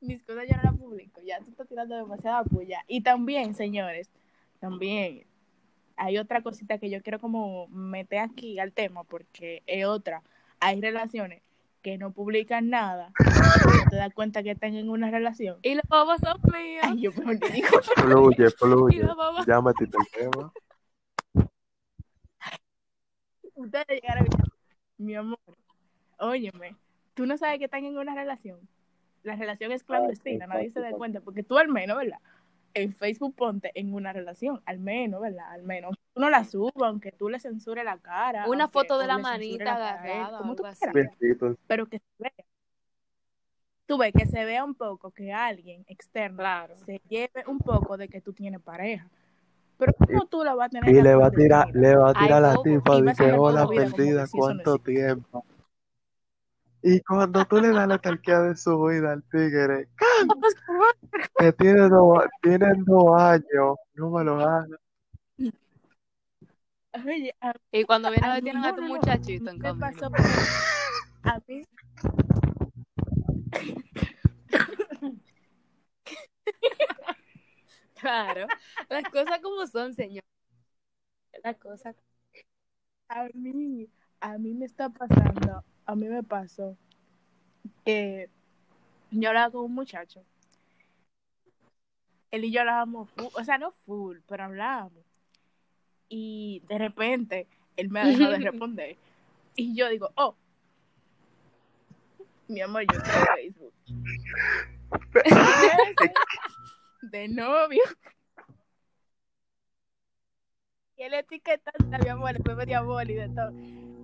mis 0.00 0.22
cosas, 0.22 0.44
yo 0.48 0.56
no 0.56 0.62
las 0.64 0.76
publico. 0.76 1.20
Ya 1.24 1.40
tú 1.40 1.50
estás 1.50 1.68
tirando 1.68 1.96
demasiada 1.96 2.44
puya. 2.44 2.84
Y 2.86 3.02
también, 3.02 3.54
señores, 3.54 4.10
también 4.60 5.26
hay 5.96 6.18
otra 6.18 6.42
cosita 6.42 6.78
que 6.78 6.90
yo 6.90 7.02
quiero 7.02 7.20
como 7.20 7.68
meter 7.68 8.20
aquí 8.20 8.58
al 8.58 8.72
tema, 8.72 9.04
porque 9.04 9.62
es 9.66 9.86
otra. 9.86 10.22
Hay 10.60 10.80
relaciones 10.80 11.42
que 11.86 11.98
no 11.98 12.12
publican 12.12 12.68
nada, 12.68 13.12
te 13.90 13.94
das 13.94 14.12
cuenta 14.12 14.42
que 14.42 14.50
están 14.50 14.74
en 14.74 14.90
una 14.90 15.08
relación. 15.08 15.60
Y 15.62 15.76
los 15.76 15.84
babos 15.88 16.16
son 16.20 16.36
míos. 16.52 16.82
Ay, 16.82 17.00
yo 17.00 17.12
mejor 17.16 17.38
te 17.38 17.48
digo. 17.50 17.68
Fluye, 17.94 18.50
fluye. 18.50 19.08
Llámate 19.46 19.84
el 19.84 19.90
tema. 20.12 20.52
Ustedes 23.54 23.86
llegaron, 23.88 24.26
mi 24.98 25.14
amor, 25.14 25.38
óyeme, 26.18 26.74
tú 27.14 27.24
no 27.24 27.38
sabes 27.38 27.60
que 27.60 27.66
están 27.66 27.84
en 27.84 27.96
una 27.96 28.16
relación. 28.16 28.58
La 29.22 29.36
relación 29.36 29.70
es 29.70 29.84
clandestina, 29.84 30.48
nadie 30.48 30.70
se 30.70 30.80
da 30.80 30.90
cuenta, 30.90 31.20
porque 31.20 31.44
tú 31.44 31.56
al 31.56 31.68
menos, 31.68 31.98
¿verdad? 31.98 32.18
En 32.74 32.92
Facebook 32.94 33.36
ponte 33.36 33.70
en 33.76 33.94
una 33.94 34.12
relación, 34.12 34.60
al 34.66 34.80
menos, 34.80 35.20
¿verdad? 35.20 35.52
Al 35.52 35.62
menos. 35.62 35.96
Tú 36.16 36.22
no 36.22 36.30
la 36.30 36.44
subas, 36.44 36.72
aunque 36.78 37.12
tú 37.12 37.28
le 37.28 37.38
censures 37.38 37.84
la 37.84 37.98
cara. 37.98 38.48
Una 38.48 38.68
foto 38.68 38.98
de 38.98 39.06
la 39.06 39.18
manita 39.18 39.74
agarrada. 39.74 40.38
Como 40.38 40.56
tú 40.56 40.62
Pero 41.66 41.86
que 41.88 41.98
se 41.98 42.04
vea. 42.18 42.32
Tú 43.84 43.98
ves 43.98 44.14
que 44.16 44.24
se 44.24 44.46
vea 44.46 44.64
un 44.64 44.74
poco 44.74 45.10
que 45.10 45.34
alguien 45.34 45.84
externo 45.88 46.42
se 46.86 47.02
lleve 47.06 47.44
un 47.46 47.58
poco 47.58 47.98
de 47.98 48.08
que 48.08 48.22
tú 48.22 48.32
tienes 48.32 48.62
pareja. 48.62 49.06
Pero 49.76 49.92
¿cómo 49.92 50.24
tú 50.24 50.42
la 50.42 50.54
vas 50.54 50.68
a 50.68 50.70
tener? 50.70 50.88
Y 50.88 51.02
le 51.02 51.14
va 51.14 51.26
a 51.26 51.30
tirar, 51.30 51.68
le 51.74 51.94
va 51.94 52.08
a 52.08 52.14
tirar 52.14 52.40
la 52.40 52.62
tipa 52.62 52.98
de 52.98 53.12
que 53.14 53.32
hola 53.32 53.66
perdida, 53.68 54.24
¿cuánto 54.32 54.78
tiempo? 54.78 55.44
Y 56.80 56.98
cuando 57.02 57.44
tú 57.44 57.60
le 57.60 57.68
das 57.68 57.88
la 57.88 57.98
talquea 57.98 58.40
de 58.40 58.56
su 58.56 58.82
vida 58.86 59.12
al 59.12 59.22
tigre, 59.24 59.90
que 61.38 61.52
tiene 61.52 61.90
dos, 61.90 62.24
tienen 62.40 62.84
dos 62.86 63.20
años, 63.20 63.76
no 63.96 64.08
me 64.08 64.24
lo 64.24 64.40
hagas. 64.40 64.80
Y 67.72 67.84
cuando 67.84 68.10
viene 68.10 68.26
a 68.26 68.34
ver, 68.34 68.42
tienen 68.42 68.64
a 68.64 68.74
tu 68.74 68.82
muchachito 68.82 69.50
en 69.50 69.58
pasó 69.78 70.10
A 71.22 71.40
mí. 71.46 71.62
Claro, 77.94 78.46
las 78.88 79.04
cosas 79.04 79.40
como 79.40 79.66
son, 79.66 79.94
señor. 79.94 80.22
Las 81.42 81.56
cosas. 81.56 81.96
A 83.08 83.26
mí, 83.34 83.88
a 84.20 84.38
mí 84.38 84.54
me 84.54 84.66
está 84.66 84.90
pasando, 84.90 85.64
a 85.86 85.94
mí 85.94 86.08
me 86.08 86.22
pasó 86.22 86.76
que 87.84 88.28
yo 89.10 89.28
hablaba 89.28 89.50
con 89.50 89.64
un 89.64 89.74
muchacho. 89.74 90.24
Él 92.30 92.44
y 92.44 92.52
yo 92.52 92.60
hablábamos, 92.60 93.10
full, 93.10 93.26
o 93.34 93.44
sea, 93.44 93.58
no 93.58 93.70
full, 93.70 94.18
pero 94.26 94.44
hablábamos. 94.44 95.04
Y 96.08 96.62
de 96.68 96.78
repente, 96.78 97.46
él 97.76 97.90
me 97.90 98.00
ha 98.00 98.06
dejado 98.06 98.32
de 98.32 98.38
responder. 98.50 98.96
Y 99.54 99.74
yo 99.74 99.88
digo, 99.88 100.10
oh, 100.16 100.36
mi 102.48 102.60
amor, 102.60 102.82
yo 102.82 103.02
tengo 103.02 103.26
Facebook. 103.34 103.74
de 107.10 107.28
novio. 107.28 107.82
Y 110.96 111.02
él 111.02 111.14
etiqueta 111.14 111.72
a 111.92 111.98
mi 111.98 112.08
amor, 112.08 112.32
después 112.32 112.56
de 112.66 112.74
amor 112.74 113.10
y 113.10 113.14
de 113.14 113.28
todo. 113.28 113.52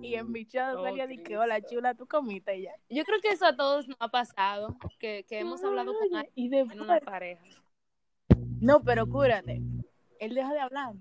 Y 0.01 0.15
en 0.15 0.31
mi 0.31 0.45
chat 0.45 0.75
oh, 0.75 0.83
salía 0.83 1.07
de 1.07 1.23
que, 1.23 1.37
hola 1.37 1.61
chula, 1.61 1.95
tu 1.95 2.05
comita 2.05 2.53
y 2.53 2.63
ya. 2.63 2.73
Yo 2.89 3.03
creo 3.05 3.21
que 3.21 3.29
eso 3.29 3.45
a 3.45 3.55
todos 3.55 3.87
nos 3.87 3.97
ha 3.99 4.09
pasado, 4.09 4.77
que, 4.99 5.25
que 5.27 5.39
hemos 5.39 5.63
hablado 5.63 5.93
con 5.93 6.15
alguien 6.15 6.33
y 6.35 6.55
en 6.55 6.81
una 6.81 6.99
pareja. 6.99 7.43
No, 8.59 8.81
pero 8.83 9.07
cúrate. 9.07 9.61
Él 10.19 10.35
deja 10.35 10.53
de 10.53 10.59
hablar. 10.59 10.93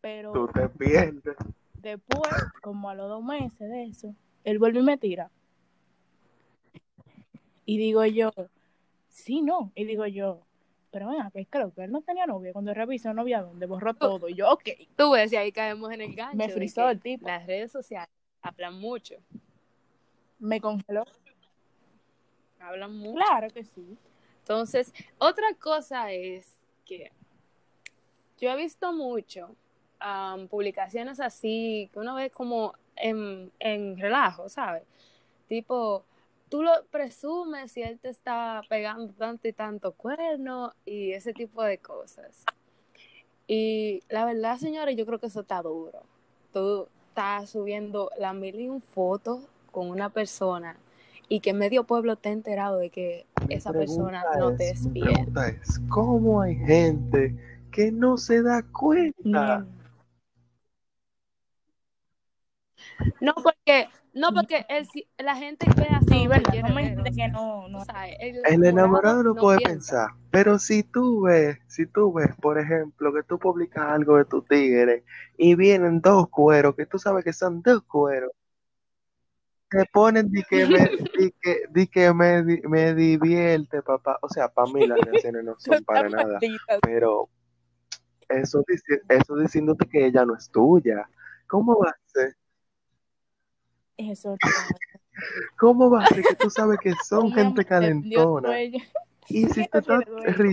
Pero. 0.00 0.32
Tú 0.32 0.48
te 0.48 0.68
pierdes. 0.68 1.36
Después, 1.74 2.30
como 2.62 2.90
a 2.90 2.94
los 2.94 3.08
dos 3.08 3.24
meses 3.24 3.58
de 3.58 3.84
eso, 3.84 4.14
él 4.44 4.58
vuelve 4.58 4.80
y 4.80 4.82
me 4.82 4.98
tira. 4.98 5.30
Y 7.64 7.78
digo 7.78 8.04
yo, 8.04 8.32
sí, 9.08 9.40
no. 9.42 9.72
Y 9.74 9.84
digo 9.84 10.06
yo, 10.06 10.42
pero 10.90 11.08
venga, 11.08 11.30
que 11.30 11.46
creo 11.46 11.72
que 11.72 11.84
él 11.84 11.92
no 11.92 12.02
tenía 12.02 12.26
novia. 12.26 12.52
Cuando 12.52 12.74
revisó 12.74 13.14
novia, 13.14 13.42
donde 13.42 13.66
borró 13.66 13.94
todo. 13.94 14.28
Y 14.28 14.34
yo, 14.34 14.50
ok. 14.50 14.70
Tú 14.96 15.12
ves, 15.12 15.32
y 15.32 15.36
ahí 15.36 15.52
caemos 15.52 15.92
en 15.92 16.00
el 16.00 16.14
gancho. 16.14 16.36
Me 16.36 16.48
frizó 16.48 16.90
el 16.90 17.00
tipo. 17.00 17.26
Las 17.26 17.46
redes 17.46 17.70
sociales 17.70 18.10
hablan 18.42 18.74
mucho. 18.78 19.16
Me 20.38 20.60
congeló. 20.60 21.04
Hablan 22.58 22.96
mucho. 22.96 23.24
Claro 23.24 23.48
que 23.50 23.64
sí. 23.64 23.96
Entonces, 24.40 24.92
otra 25.18 25.54
cosa 25.54 26.10
es 26.12 26.60
que 26.84 27.12
yo 28.38 28.50
he 28.50 28.56
visto 28.56 28.92
mucho 28.92 29.54
publicaciones 30.48 31.20
así, 31.20 31.90
que 31.92 31.98
uno 31.98 32.14
ve 32.14 32.30
como 32.30 32.74
en, 32.96 33.50
en 33.58 33.98
relajo, 33.98 34.48
¿sabes? 34.48 34.82
Tipo, 35.48 36.04
tú 36.48 36.62
lo 36.62 36.72
presumes 36.90 37.72
si 37.72 37.82
él 37.82 37.98
te 37.98 38.08
está 38.08 38.62
pegando 38.68 39.12
tanto 39.14 39.48
y 39.48 39.52
tanto 39.52 39.92
cuerno 39.92 40.72
y 40.84 41.12
ese 41.12 41.32
tipo 41.32 41.62
de 41.62 41.78
cosas. 41.78 42.44
Y 43.46 44.02
la 44.08 44.24
verdad, 44.24 44.58
señores, 44.58 44.96
yo 44.96 45.06
creo 45.06 45.18
que 45.18 45.26
eso 45.26 45.40
está 45.40 45.62
duro. 45.62 46.02
Tú 46.52 46.86
estás 47.08 47.50
subiendo 47.50 48.10
la 48.18 48.32
mil 48.32 48.60
y 48.60 48.68
un 48.68 48.80
fotos 48.80 49.42
con 49.70 49.90
una 49.90 50.10
persona 50.10 50.76
y 51.28 51.40
que 51.40 51.52
medio 51.52 51.84
pueblo 51.84 52.16
te 52.16 52.28
ha 52.28 52.32
enterado 52.32 52.78
de 52.78 52.90
que 52.90 53.26
esa 53.48 53.72
persona 53.72 54.24
no 54.38 54.54
te 54.54 54.70
es 54.70 54.92
bien. 54.92 55.32
Es, 55.62 55.80
¿Cómo 55.88 56.40
hay 56.40 56.56
gente 56.56 57.34
que 57.70 57.92
no 57.92 58.16
se 58.16 58.42
da 58.42 58.62
cuenta? 58.62 59.18
No, 59.24 59.66
porque 63.42 63.88
no, 64.12 64.32
porque 64.34 64.66
el, 64.68 64.88
la 65.18 65.36
gente 65.36 65.66
queda 65.66 65.98
así, 65.98 66.28
que 66.50 67.28
no, 67.28 67.68
no. 67.68 67.84
el, 68.18 68.64
enamorado 68.64 69.22
no 69.22 69.34
puede 69.34 69.60
pensar, 69.60 70.10
pero 70.30 70.58
si 70.58 70.82
tú 70.82 71.22
ves, 71.22 71.58
si 71.68 71.86
tú 71.86 72.12
ves, 72.12 72.34
por 72.40 72.58
ejemplo, 72.58 73.12
que 73.12 73.22
tú 73.22 73.38
publicas 73.38 73.84
algo 73.88 74.16
de 74.16 74.24
tu 74.24 74.42
tigre 74.42 75.04
y 75.36 75.54
vienen 75.54 76.00
dos 76.00 76.28
cueros, 76.28 76.74
que 76.74 76.86
tú 76.86 76.98
sabes 76.98 77.24
que 77.24 77.32
son 77.32 77.62
dos 77.62 77.82
cueros, 77.82 78.32
te 79.70 79.84
ponen 79.92 80.30
di 80.30 80.42
que 80.42 80.66
me, 80.66 80.78
di 81.18 81.32
que, 81.40 81.62
di 81.70 81.86
que 81.86 82.12
me, 82.12 82.42
me 82.42 82.94
divierte, 82.94 83.82
papá. 83.82 84.18
O 84.22 84.28
sea, 84.28 84.48
para 84.48 84.70
mí 84.72 84.86
las 84.86 84.98
canciones 85.12 85.44
no 85.44 85.54
son 85.58 85.84
para 85.84 86.08
nada, 86.08 86.40
pero 86.82 87.28
eso, 88.28 88.64
eso 89.08 89.36
diciéndote 89.36 89.88
que 89.88 90.06
ella 90.06 90.24
no 90.24 90.34
es 90.34 90.50
tuya. 90.50 91.08
¿Cómo 91.46 91.78
va 91.78 91.90
a 91.90 91.96
ser? 92.06 92.36
Eso. 94.08 94.36
¿Cómo 95.58 95.90
va 95.90 96.04
a 96.04 96.06
ser 96.06 96.22
que 96.22 96.34
tú 96.36 96.48
sabes 96.48 96.78
que 96.80 96.94
son 97.06 97.32
gente 97.34 97.64
calentona? 97.64 98.60
Y 98.62 98.80
si 99.54 99.66
te, 99.68 99.78
están, 99.78 100.04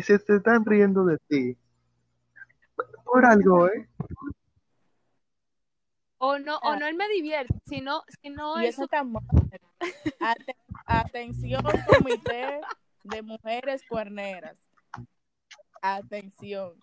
si 0.03 0.17
te 0.19 0.35
están 0.35 0.65
riendo 0.65 1.05
de 1.05 1.17
ti, 1.29 1.57
por 3.05 3.25
algo, 3.25 3.67
¿eh? 3.67 3.87
O 6.19 6.39
no, 6.39 6.57
o 6.57 6.75
no 6.75 6.87
él 6.87 6.95
me 6.95 7.07
divierte, 7.09 7.53
sino, 7.65 8.03
sino 8.21 8.61
y 8.61 8.65
eso 8.65 8.83
está 8.83 9.03
mal. 9.03 9.23
atención, 10.87 11.63
comité 11.87 12.59
de 13.03 13.21
mujeres 13.21 13.83
cuerneras. 13.87 14.57
Atención. 15.81 16.73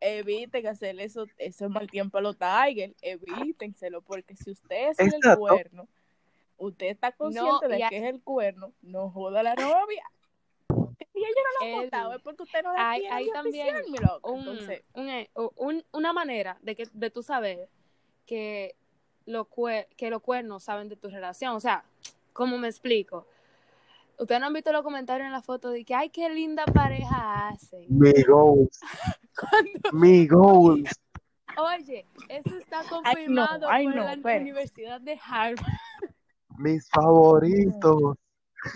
Eviten 0.00 0.66
hacer 0.66 0.98
eso, 1.00 1.26
eso 1.38 1.68
mal 1.68 1.90
tiempo 1.90 2.18
a 2.18 2.20
los 2.20 2.36
Tiger. 2.36 2.94
Evítenselo, 3.00 4.02
porque 4.02 4.36
si 4.36 4.50
usted 4.50 4.90
es 4.90 4.98
el 4.98 5.38
cuerno, 5.38 5.88
usted 6.58 6.86
está 6.86 7.12
consciente 7.12 7.68
de 7.68 7.84
que 7.88 7.98
es 7.98 8.04
el 8.04 8.20
cuerno, 8.22 8.72
no 8.82 9.10
joda 9.10 9.40
a 9.40 9.42
la 9.42 9.54
novia. 9.54 10.04
Y 11.14 11.18
ella 11.18 11.28
no 11.60 11.66
lo 11.66 11.76
ha 11.76 11.82
votado, 11.82 12.14
es 12.14 12.22
porque 12.22 12.42
usted 12.42 12.62
no 12.62 12.72
la 12.72 12.90
hay, 12.90 13.06
hay 13.06 13.30
también 13.30 13.76
eh, 14.96 15.30
un, 15.34 15.84
una 15.92 16.12
manera 16.12 16.58
de 16.62 16.74
que 16.74 16.88
de 16.92 17.10
tú 17.10 17.22
saber 17.22 17.68
que, 18.26 18.74
lo, 19.26 19.48
que 19.96 20.10
los 20.10 20.22
cuernos 20.22 20.64
saben 20.64 20.88
de 20.88 20.96
tu 20.96 21.08
relación. 21.08 21.54
O 21.54 21.60
sea, 21.60 21.84
¿cómo 22.32 22.58
me 22.58 22.68
explico? 22.68 23.26
Ustedes 24.18 24.40
no 24.40 24.46
han 24.46 24.52
visto 24.52 24.72
los 24.72 24.82
comentarios 24.82 25.26
en 25.26 25.32
la 25.32 25.42
foto 25.42 25.70
de 25.70 25.84
que, 25.84 25.94
ay, 25.94 26.08
qué 26.10 26.28
linda 26.30 26.64
pareja 26.66 27.48
hacen. 27.48 27.84
Mi 27.88 28.12
goals. 29.36 29.92
Mi 29.92 30.26
goals. 30.26 30.90
Oye, 31.56 32.06
eso 32.28 32.56
está 32.58 32.82
confirmado 32.88 33.68
por 33.68 33.94
la 33.94 34.36
Universidad 34.40 35.00
de 35.00 35.18
Harvard. 35.22 35.66
Mis 36.58 36.88
favoritos. 36.90 38.16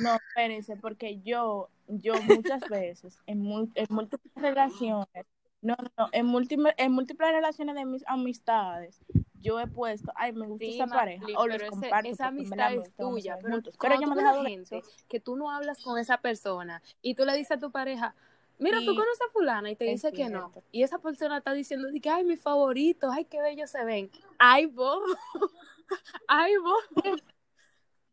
No, 0.00 0.14
espérense, 0.14 0.76
porque 0.76 1.20
yo, 1.20 1.70
yo 1.86 2.14
muchas 2.22 2.60
veces, 2.68 3.18
en, 3.26 3.44
en 3.74 3.86
múltiples 3.88 4.34
relaciones, 4.34 5.26
no, 5.62 5.76
no, 5.96 6.08
en 6.12 6.26
múltiples, 6.26 6.74
en 6.76 6.92
múltiples 6.92 7.32
relaciones 7.32 7.74
de 7.74 7.84
mis 7.84 8.04
amistades, 8.06 9.00
yo 9.40 9.58
he 9.60 9.66
puesto, 9.66 10.12
ay, 10.14 10.32
me 10.32 10.46
gusta 10.46 10.66
esa 10.66 10.86
pareja, 10.86 11.24
o 11.36 11.46
los 11.46 11.62
comparto 11.62 12.10
esa 12.10 12.26
amistad 12.28 12.74
es 12.74 12.92
tuya, 12.94 13.38
pero, 13.42 13.60
pero 13.80 14.00
yo 14.00 14.08
me 14.08 14.22
he 14.22 14.56
gente 14.56 14.82
que 15.08 15.20
tú 15.20 15.36
no 15.36 15.50
hablas 15.50 15.80
con 15.82 15.98
esa 15.98 16.18
persona 16.18 16.82
y 17.02 17.14
tú 17.14 17.24
le 17.24 17.36
dices 17.36 17.52
a 17.52 17.60
tu 17.60 17.70
pareja, 17.70 18.14
mira, 18.58 18.78
tú 18.80 18.94
conoces 18.94 19.20
a 19.26 19.32
fulana 19.32 19.70
y 19.70 19.76
te 19.76 19.84
dice 19.84 20.12
que 20.12 20.28
no, 20.28 20.52
y 20.72 20.82
esa 20.82 20.98
persona 20.98 21.38
está 21.38 21.52
diciendo 21.52 21.88
que, 22.02 22.10
ay, 22.10 22.24
mis 22.24 22.40
favoritos, 22.40 23.10
ay, 23.12 23.24
qué 23.24 23.40
bellos 23.40 23.70
se 23.70 23.84
ven, 23.84 24.10
ay, 24.38 24.66
vos, 24.66 25.02
ay, 26.28 26.52
vos. 26.58 26.84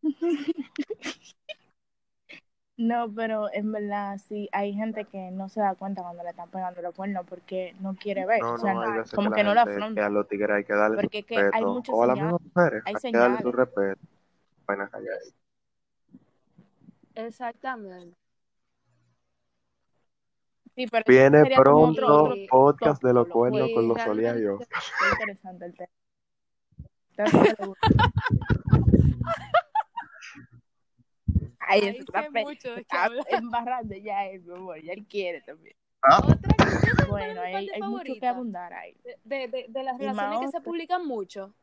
No, 2.77 3.09
pero 3.13 3.47
en 3.53 3.71
verdad 3.71 4.17
sí, 4.17 4.49
hay 4.51 4.73
gente 4.73 5.05
que 5.05 5.31
no 5.31 5.47
se 5.47 5.61
da 5.61 5.75
cuenta 5.75 6.01
cuando 6.01 6.23
le 6.23 6.31
están 6.31 6.49
pegando 6.49 6.81
los 6.81 6.93
cuernos 6.93 7.25
porque 7.25 7.73
no 7.79 7.95
quiere 7.95 8.25
ver. 8.25 8.43
o 8.43 8.57
sea, 8.57 8.73
no, 8.73 9.03
como 9.15 9.31
que, 9.31 9.45
no 9.45 9.53
la 9.53 9.61
afronta. 9.61 10.01
Que 10.01 10.05
a 10.05 10.09
los 10.09 10.27
tigres 10.27 10.57
hay 10.57 10.65
que 10.65 10.73
darle 10.73 10.97
porque 10.97 11.21
su 11.21 11.35
respeto. 11.35 11.55
hay 11.55 11.63
muchas 11.63 11.95
o 11.95 12.03
a 12.03 12.07
las 12.07 12.17
mujeres 12.17 12.83
hay, 12.85 12.95
que 12.95 13.17
darle 13.17 13.41
su 13.41 13.51
respeto. 13.53 14.01
Exactamente. 17.15 18.17
Sí, 20.75 20.87
pero 20.87 21.05
Viene 21.07 21.45
pronto 21.55 22.23
otro, 22.23 22.35
podcast 22.49 23.01
de 23.01 23.13
los 23.13 23.27
cuernos 23.29 23.69
con 23.73 23.87
los 23.87 24.01
soliarios. 24.01 24.59
Qué 24.59 25.11
interesante 25.11 25.65
el 25.65 25.73
tema. 25.73 25.89
Ay, 31.67 31.81
Ahí 31.81 31.97
está, 31.97 32.29
mucho 32.29 32.75
está 32.75 33.09
embarrando 33.29 33.95
ya 33.95 34.25
él, 34.27 34.43
mi 34.43 34.53
amor, 34.53 34.81
ya 34.83 34.91
él 34.93 35.05
quiere 35.07 35.41
también. 35.41 35.75
¿Ah? 36.03 36.19
Otra 36.23 37.07
bueno, 37.09 37.41
hay, 37.41 37.69
hay 37.69 37.81
mucho 37.81 38.13
que 38.19 38.27
abundar 38.27 38.73
ahí. 38.73 38.95
De, 39.23 39.47
de, 39.47 39.65
de 39.69 39.83
las 39.83 39.97
relaciones 39.97 40.41
que 40.41 40.49
se 40.49 40.61
publican 40.61 41.07
mucho. 41.07 41.53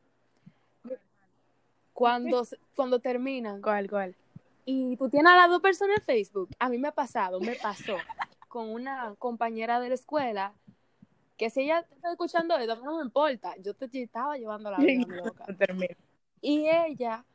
Cuando, 1.93 2.43
cuando 2.75 2.99
terminan. 2.99 3.61
¿Cuál, 3.61 3.87
cuál? 3.87 4.15
Y 4.65 4.97
tú 4.97 5.07
tienes 5.09 5.31
a 5.31 5.35
las 5.35 5.49
dos 5.49 5.61
personas 5.61 5.99
en 5.99 6.03
Facebook. 6.03 6.49
A 6.57 6.67
mí 6.67 6.79
me 6.79 6.87
ha 6.87 6.91
pasado, 6.91 7.39
me 7.39 7.53
pasó 7.53 7.97
con 8.53 8.69
una 8.69 9.15
compañera 9.17 9.79
de 9.79 9.89
la 9.89 9.95
escuela 9.95 10.53
que 11.37 11.49
si 11.49 11.61
ella 11.61 11.79
está 11.91 12.11
escuchando 12.11 12.55
esto, 12.55 12.75
no 12.75 12.97
me 12.97 13.03
importa. 13.03 13.55
Yo 13.57 13.73
te 13.73 13.89
estaba 13.99 14.37
llevando 14.37 14.69
la 14.69 14.77
vida 14.77 15.07
loca. 15.07 15.45
y 16.41 16.69
ella 16.69 17.25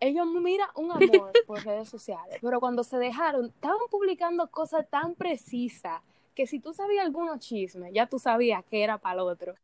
ellos 0.00 0.26
mira 0.26 0.70
un 0.74 0.92
amor 0.92 1.32
por 1.46 1.64
redes 1.64 1.88
sociales, 1.88 2.40
pero 2.42 2.60
cuando 2.60 2.84
se 2.84 2.98
dejaron, 2.98 3.46
estaban 3.46 3.78
publicando 3.90 4.50
cosas 4.50 4.86
tan 4.90 5.14
precisas 5.14 6.02
que 6.34 6.46
si 6.46 6.60
tú 6.60 6.74
sabías 6.74 7.06
algunos 7.06 7.38
chismes, 7.38 7.90
ya 7.94 8.06
tú 8.06 8.18
sabías 8.18 8.62
que 8.66 8.82
era 8.82 8.98
para 8.98 9.14
el 9.14 9.20
otro. 9.20 9.54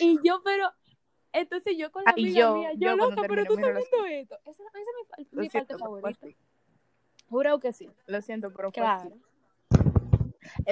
Y 0.00 0.18
yo, 0.24 0.40
pero, 0.42 0.70
entonces 1.34 1.76
yo 1.76 1.92
con 1.92 2.04
la 2.04 2.12
amiga 2.12 2.40
yo, 2.40 2.54
mía, 2.56 2.72
yo, 2.72 2.96
loca, 2.96 3.20
pero 3.28 3.44
tú 3.44 3.52
estás 3.52 3.74
viendo 3.74 4.06
esto. 4.06 4.38
Esa, 4.46 4.62
es 5.18 5.32
mi, 5.32 5.46
parte 5.50 5.76
favorita. 5.76 6.26
Juro 7.28 7.60
que 7.60 7.74
sí. 7.74 7.90
Lo 8.06 8.22
siento, 8.22 8.50
pero 8.54 8.72
claro. 8.72 9.12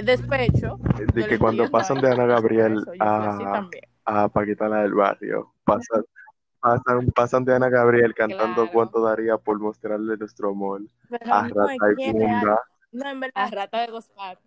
Despecho. 0.05 0.79
De 1.15 1.27
que 1.27 1.39
cuando 1.39 1.71
pasan 1.71 2.01
de 2.01 2.11
Ana 2.11 2.27
Gabriel 2.27 2.85
a, 3.01 3.69
a 4.05 4.29
Paquita 4.29 4.69
la 4.69 4.83
del 4.83 4.95
barrio, 4.95 5.53
pasan 5.65 6.05
pasan, 6.65 7.13
pasan 7.15 7.45
de 7.45 7.55
Ana 7.55 7.69
Gabriel 7.69 8.15
cantando 8.15 8.71
cuánto 8.73 9.03
daría 9.03 9.37
por 9.37 9.59
mostrarle 9.61 10.17
nuestro 10.17 10.51
amor 10.51 10.83
a 11.31 11.49
Rata 11.49 11.75
y 11.99 12.11
Funda. 12.11 12.61
No, 12.93 13.09
en 13.09 13.21
verdad. 13.21 13.45
A 13.45 13.51
Rata 13.51 13.81
de 13.83 13.89
Gospar. 13.89 14.39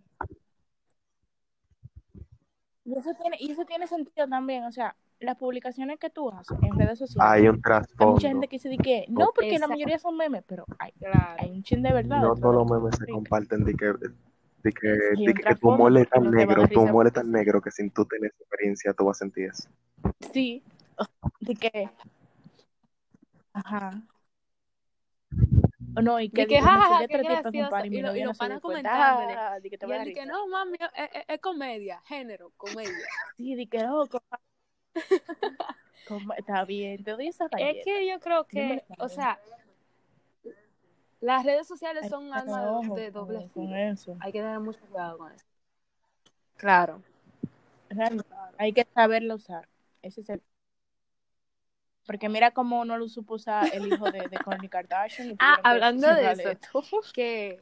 Y 2.86 2.98
eso, 2.98 3.12
tiene, 3.22 3.38
y 3.40 3.52
eso 3.52 3.66
tiene 3.66 3.86
sentido 3.86 4.28
también, 4.30 4.64
o 4.64 4.72
sea, 4.72 4.96
las 5.20 5.36
publicaciones 5.36 6.00
que 6.00 6.10
tú 6.10 6.32
haces 6.32 6.58
en 6.62 6.80
redes 6.80 7.00
sociales. 7.00 7.30
Hay 7.30 7.48
un 7.50 7.62
trasfondo. 7.62 8.06
Hay 8.06 8.14
mucha 8.14 8.28
gente 8.30 8.48
que 8.48 8.56
dice 8.58 8.78
que 8.78 9.06
no, 9.10 9.32
porque 9.36 9.60
la 9.60 9.68
mayoría 9.68 10.00
son 10.00 10.16
memes, 10.16 10.44
pero 10.48 10.66
hay, 10.80 10.94
hay 11.38 11.52
un 11.52 11.64
chin 11.64 11.84
de 11.84 11.92
verdad. 11.92 12.22
No 12.22 12.36
todos 12.36 12.56
los 12.56 12.72
memes 12.72 12.96
se 12.98 13.06
comparten 13.08 13.66
de 13.66 13.74
que, 13.76 13.94
de 14.68 14.74
que, 14.74 14.88
de 14.88 15.34
que 15.34 15.56
tu 15.56 15.70
humor 15.70 15.98
es 15.98 16.10
tan 16.10 16.30
negro, 16.30 16.68
tu 16.68 16.82
humor 16.82 17.08
es 17.08 17.14
tan 17.14 17.32
negro 17.32 17.62
que 17.62 17.72
sin 17.72 17.90
tú 17.92 18.06
tener 18.06 18.32
experiencia 18.40 18.94
tú 18.94 19.06
vas 19.06 19.18
a 19.18 19.20
sentir 19.20 19.50
eso. 19.50 19.70
Sí, 20.32 20.64
de 21.40 21.56
que 21.56 21.90
ajá 23.54 24.02
no, 26.02 26.20
y 26.20 26.30
que, 26.30 26.44
y 26.44 26.48
que 26.48 26.62
jajaja, 26.62 27.08
qué 27.08 27.18
gracioso. 27.18 27.86
Y, 27.86 28.02
lo, 28.02 28.16
y 28.16 28.24
los 28.24 28.38
panas 28.38 28.62
comentándole. 28.62 29.34
Ah, 29.34 29.58
y 29.62 29.68
él 29.68 30.14
que 30.14 30.26
no, 30.26 30.48
mami, 30.48 30.78
es, 30.80 31.10
es, 31.14 31.24
es, 31.28 31.40
comedia, 31.40 32.02
género, 32.06 32.52
comedia. 32.56 33.08
Sí, 33.36 33.56
di 33.56 33.68
que 33.68 33.80
no, 33.80 34.08
está 36.38 36.66
bien, 36.66 37.04
te 37.04 37.12
doy 37.12 37.28
esa 37.28 37.48
Es 37.58 37.84
que 37.84 38.08
yo 38.08 38.20
creo 38.20 38.46
que, 38.46 38.84
o 39.00 39.10
sea, 39.10 39.40
las 41.20 41.46
redes 41.46 41.68
sociales 41.68 42.10
son 42.10 42.34
armas 42.34 42.90
de 42.96 43.12
doble 43.12 43.50
filo. 43.54 43.76
Hay 44.20 44.32
que 44.32 44.40
tener 44.40 44.60
mucho 44.60 44.80
cuidado 44.82 45.18
con 45.18 45.32
eso. 45.32 45.46
Claro. 46.56 47.02
Hay 48.58 48.74
que 48.74 48.86
saberlo 48.94 49.36
usar. 49.36 49.68
Ese 50.02 50.22
es 50.22 50.30
el 50.30 50.42
porque 52.08 52.30
mira 52.30 52.52
cómo 52.52 52.86
no 52.86 52.98
lo 52.98 53.10
supo 53.10 53.36
usar 53.36 53.70
el 53.74 53.86
hijo 53.86 54.10
de, 54.10 54.30
de 54.30 54.38
Kourtney 54.38 54.70
Kardashian. 54.70 55.36
Ah, 55.40 55.60
hablando 55.62 56.08
de 56.08 56.32
eso, 56.32 57.02
que 57.14 57.62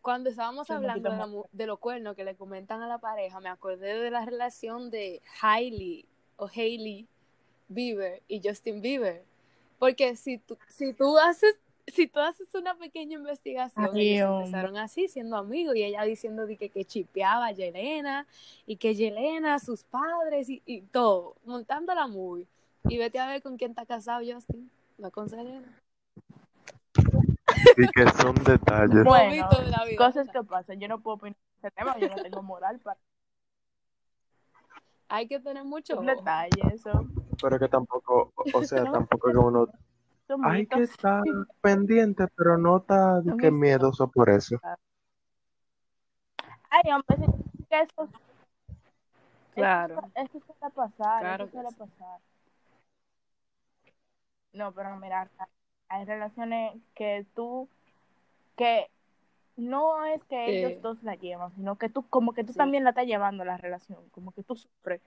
cuando 0.00 0.30
estábamos 0.30 0.70
hablando 0.70 1.46
de, 1.52 1.66
los 1.66 1.78
cuernos 1.78 2.16
que 2.16 2.24
le 2.24 2.34
comentan 2.34 2.82
a 2.82 2.88
la 2.88 2.98
pareja, 2.98 3.38
me 3.40 3.50
acordé 3.50 3.94
de 4.00 4.10
la 4.10 4.24
relación 4.24 4.90
de 4.90 5.22
Hailey 5.40 6.06
o 6.36 6.48
Hailey 6.48 7.06
Bieber 7.68 8.22
y 8.28 8.40
Justin 8.42 8.80
Bieber. 8.80 9.24
Porque 9.78 10.16
si 10.16 10.38
tú, 10.38 10.56
si 10.68 10.94
tú 10.94 11.18
haces 11.18 11.58
si 11.86 12.06
tú 12.06 12.20
haces 12.20 12.54
una 12.54 12.74
pequeña 12.76 13.18
investigación, 13.18 13.96
ellos 13.96 14.46
empezaron 14.46 14.76
así, 14.76 15.08
siendo 15.08 15.36
amigos, 15.36 15.76
y 15.76 15.84
ella 15.84 16.02
diciendo 16.02 16.46
que, 16.46 16.68
que 16.68 16.84
chipeaba 16.84 17.46
a 17.46 17.52
Yelena, 17.52 18.26
y 18.66 18.76
que 18.76 18.94
Yelena, 18.94 19.58
sus 19.58 19.82
padres, 19.84 20.48
y, 20.48 20.62
y 20.66 20.82
todo, 20.82 21.36
montando 21.44 21.94
la 21.94 22.06
movie. 22.06 22.46
Y 22.84 22.98
vete 22.98 23.18
a 23.18 23.28
ver 23.28 23.42
con 23.42 23.56
quién 23.56 23.72
está 23.72 23.86
casado 23.86 24.22
Justin, 24.24 24.70
no 24.98 25.10
con 25.10 25.28
Selena. 25.28 25.80
Y 27.76 27.86
que 27.88 28.08
son 28.20 28.34
detalles. 28.44 29.04
Bueno, 29.04 29.48
cosas 29.96 30.28
que 30.28 30.42
pasan. 30.42 30.80
Yo 30.80 30.88
no 30.88 31.00
puedo 31.00 31.16
opinar 31.16 31.36
ese 31.58 31.70
tema, 31.70 31.96
yo 31.98 32.08
no 32.08 32.16
tengo 32.16 32.42
moral 32.42 32.80
para. 32.80 32.98
Hay 35.08 35.28
que 35.28 35.38
tener 35.40 35.64
muchos 35.64 36.04
detalles, 36.04 36.72
eso. 36.72 37.06
Pero 37.40 37.58
que 37.58 37.68
tampoco, 37.68 38.32
o 38.54 38.64
sea, 38.64 38.84
tampoco 38.92 39.30
que 39.30 39.36
uno. 39.36 39.68
Hay 40.42 40.66
que 40.66 40.82
estar 40.82 41.22
pendiente, 41.60 42.26
pero 42.36 42.58
no 42.58 42.78
está 42.78 43.20
de 43.22 43.36
que 43.36 43.50
miedoso 43.50 44.08
por 44.08 44.30
eso. 44.30 44.58
Ay, 46.70 46.92
hombre, 46.92 47.16
que 47.68 47.80
eso. 47.80 48.08
Claro. 49.54 49.94
Esto, 49.94 50.38
esto 50.38 50.40
suele 50.40 50.74
pasar, 50.74 51.20
claro 51.20 51.44
esto 51.44 51.60
suele 51.60 51.76
pasar. 51.76 52.20
No, 54.52 54.72
pero 54.72 54.96
mira, 54.96 55.30
hay 55.88 56.04
relaciones 56.04 56.74
que 56.94 57.26
tú, 57.34 57.68
que 58.56 58.88
no 59.56 60.04
es 60.06 60.22
que 60.24 60.46
ellos 60.46 60.82
dos 60.82 61.02
la 61.02 61.14
llevan, 61.14 61.54
sino 61.54 61.76
que 61.76 61.88
tú, 61.88 62.06
como 62.08 62.32
que 62.32 62.44
tú 62.44 62.52
también 62.52 62.84
la 62.84 62.90
estás 62.90 63.06
llevando 63.06 63.44
la 63.44 63.56
relación, 63.56 64.00
como 64.10 64.32
que 64.32 64.42
tú 64.42 64.56
sufres, 64.56 65.00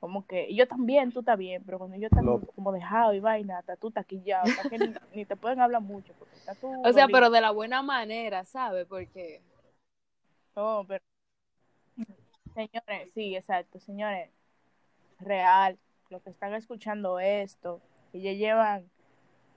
como 0.00 0.26
que 0.26 0.52
yo 0.54 0.66
también, 0.66 1.12
tú 1.12 1.20
estás 1.20 1.36
bien, 1.36 1.62
pero 1.64 1.78
cuando 1.78 1.96
yo 1.96 2.06
estamos 2.06 2.42
como 2.54 2.72
dejado 2.72 3.12
y 3.12 3.20
vaina, 3.20 3.62
tú 3.78 3.88
estás 3.88 4.04
taquillado, 4.04 4.46
que 4.70 4.94
ni, 5.14 5.26
te 5.26 5.36
pueden 5.36 5.60
hablar 5.60 5.82
mucho, 5.82 6.14
porque 6.18 6.34
está 6.36 6.54
tú 6.54 6.82
O 6.82 6.92
sea, 6.92 7.06
pero 7.06 7.28
de 7.28 7.42
la 7.42 7.50
buena 7.50 7.82
manera, 7.82 8.44
¿sabes? 8.44 8.86
Porque... 8.86 9.42
No, 10.56 10.86
pero... 10.88 11.04
Señores, 12.54 13.12
sí, 13.12 13.36
exacto, 13.36 13.78
señores, 13.78 14.30
real, 15.18 15.78
lo 16.08 16.20
que 16.20 16.30
están 16.30 16.54
escuchando 16.54 17.20
esto, 17.20 17.80
y 18.12 18.22
ya 18.22 18.32
llevan 18.32 18.90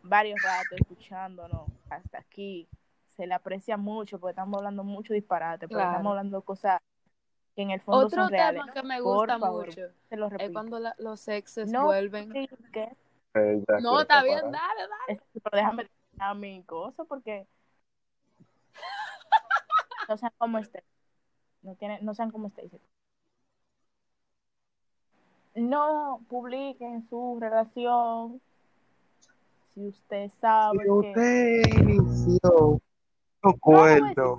varios 0.04 0.40
ratos 0.44 0.80
escuchándonos 0.82 1.70
hasta 1.90 2.20
aquí. 2.20 2.68
Se 3.16 3.26
le 3.26 3.34
aprecia 3.34 3.78
mucho 3.78 4.20
porque 4.20 4.32
estamos 4.32 4.58
hablando 4.58 4.84
mucho 4.84 5.14
disparate, 5.14 5.68
porque 5.68 5.84
estamos 5.84 6.12
hablando 6.12 6.42
cosas 6.42 6.82
que 7.56 7.62
en 7.62 7.72
el 7.72 7.82
fondo 7.82 8.08
Otro 8.08 8.24
son 8.24 8.32
reales. 8.32 8.62
tema 8.62 8.74
que 8.74 8.84
me 8.84 9.02
gusta 9.02 9.38
mucho 9.38 9.82
es 10.40 10.52
cuando 10.52 10.80
los 10.98 11.28
exes 11.28 11.72
vuelven. 11.72 12.30
no, 13.82 14.02
está 14.02 14.24
bien, 14.24 14.42
dale, 14.52 14.88
dale. 15.08 15.22
pero 15.44 15.58
déjame 15.58 15.86
terminar 15.86 16.36
mi 16.36 16.64
cosa 16.64 17.04
porque 17.06 17.48
no 20.10 20.18
sean 20.18 20.34
como 20.38 20.58
este. 20.58 20.84
No, 21.62 21.76
tiene, 21.76 22.00
no 22.02 22.14
sean 22.14 22.32
como 22.32 22.48
este 22.48 22.70
no 25.56 26.22
publiquen 26.30 27.08
su 27.10 27.38
relación 27.40 28.42
si 29.74 29.88
usted 29.88 30.32
sabe 30.42 30.84
si 30.84 30.90
usted 30.90 31.62
inició 31.80 32.82
acuerdo 33.50 34.38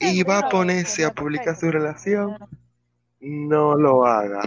y 0.00 0.22
va 0.22 0.38
a 0.38 0.48
ponerse 0.48 1.04
a 1.04 1.12
publicar 1.12 1.56
su 1.56 1.70
relación. 1.70 2.36
no. 3.20 3.76
Lo 3.76 4.04
haga. 4.06 4.42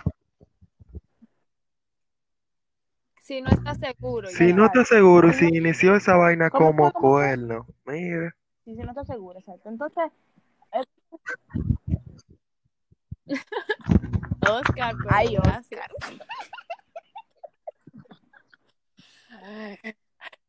Si 3.22 3.42
no 3.42 3.50
está 3.50 3.74
seguro 3.76 4.28
si 4.28 4.52
no 4.54 4.66
está 4.66 4.84
seguro 4.84 5.32
si 5.32 5.46
inició 5.48 5.96
esa 5.96 6.18
vaina 6.18 6.50
como 6.50 6.92
cuerno 6.92 7.66
mire 7.86 8.32
si 8.66 8.74
no 8.74 8.90
está 8.90 9.06
seguro 9.06 9.40
exacto. 9.40 9.70
Entonces 9.70 10.12
Oscar, 14.42 14.96
Ay, 15.10 15.38
Oscar. 15.38 15.90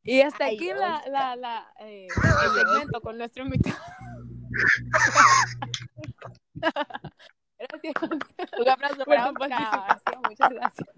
Y 0.05 0.21
hasta 0.21 0.47
aquí 0.47 0.73
la, 0.73 1.03
la, 1.09 1.35
la, 1.35 1.73
eh, 1.81 2.07
el 2.07 2.53
segmento 2.53 3.01
con 3.01 3.17
nuestro 3.17 3.45
invitado. 3.45 3.83
gracias. 7.59 7.95
Un 8.59 8.69
aplauso 8.69 9.05
para 9.05 9.29
tu 9.29 9.35
participación. 9.35 10.23
Muchas 10.29 10.51
gracias. 10.51 10.89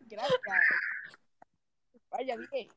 Gracias. 0.00 0.40
Vaya 2.10 2.36
bien. 2.50 2.68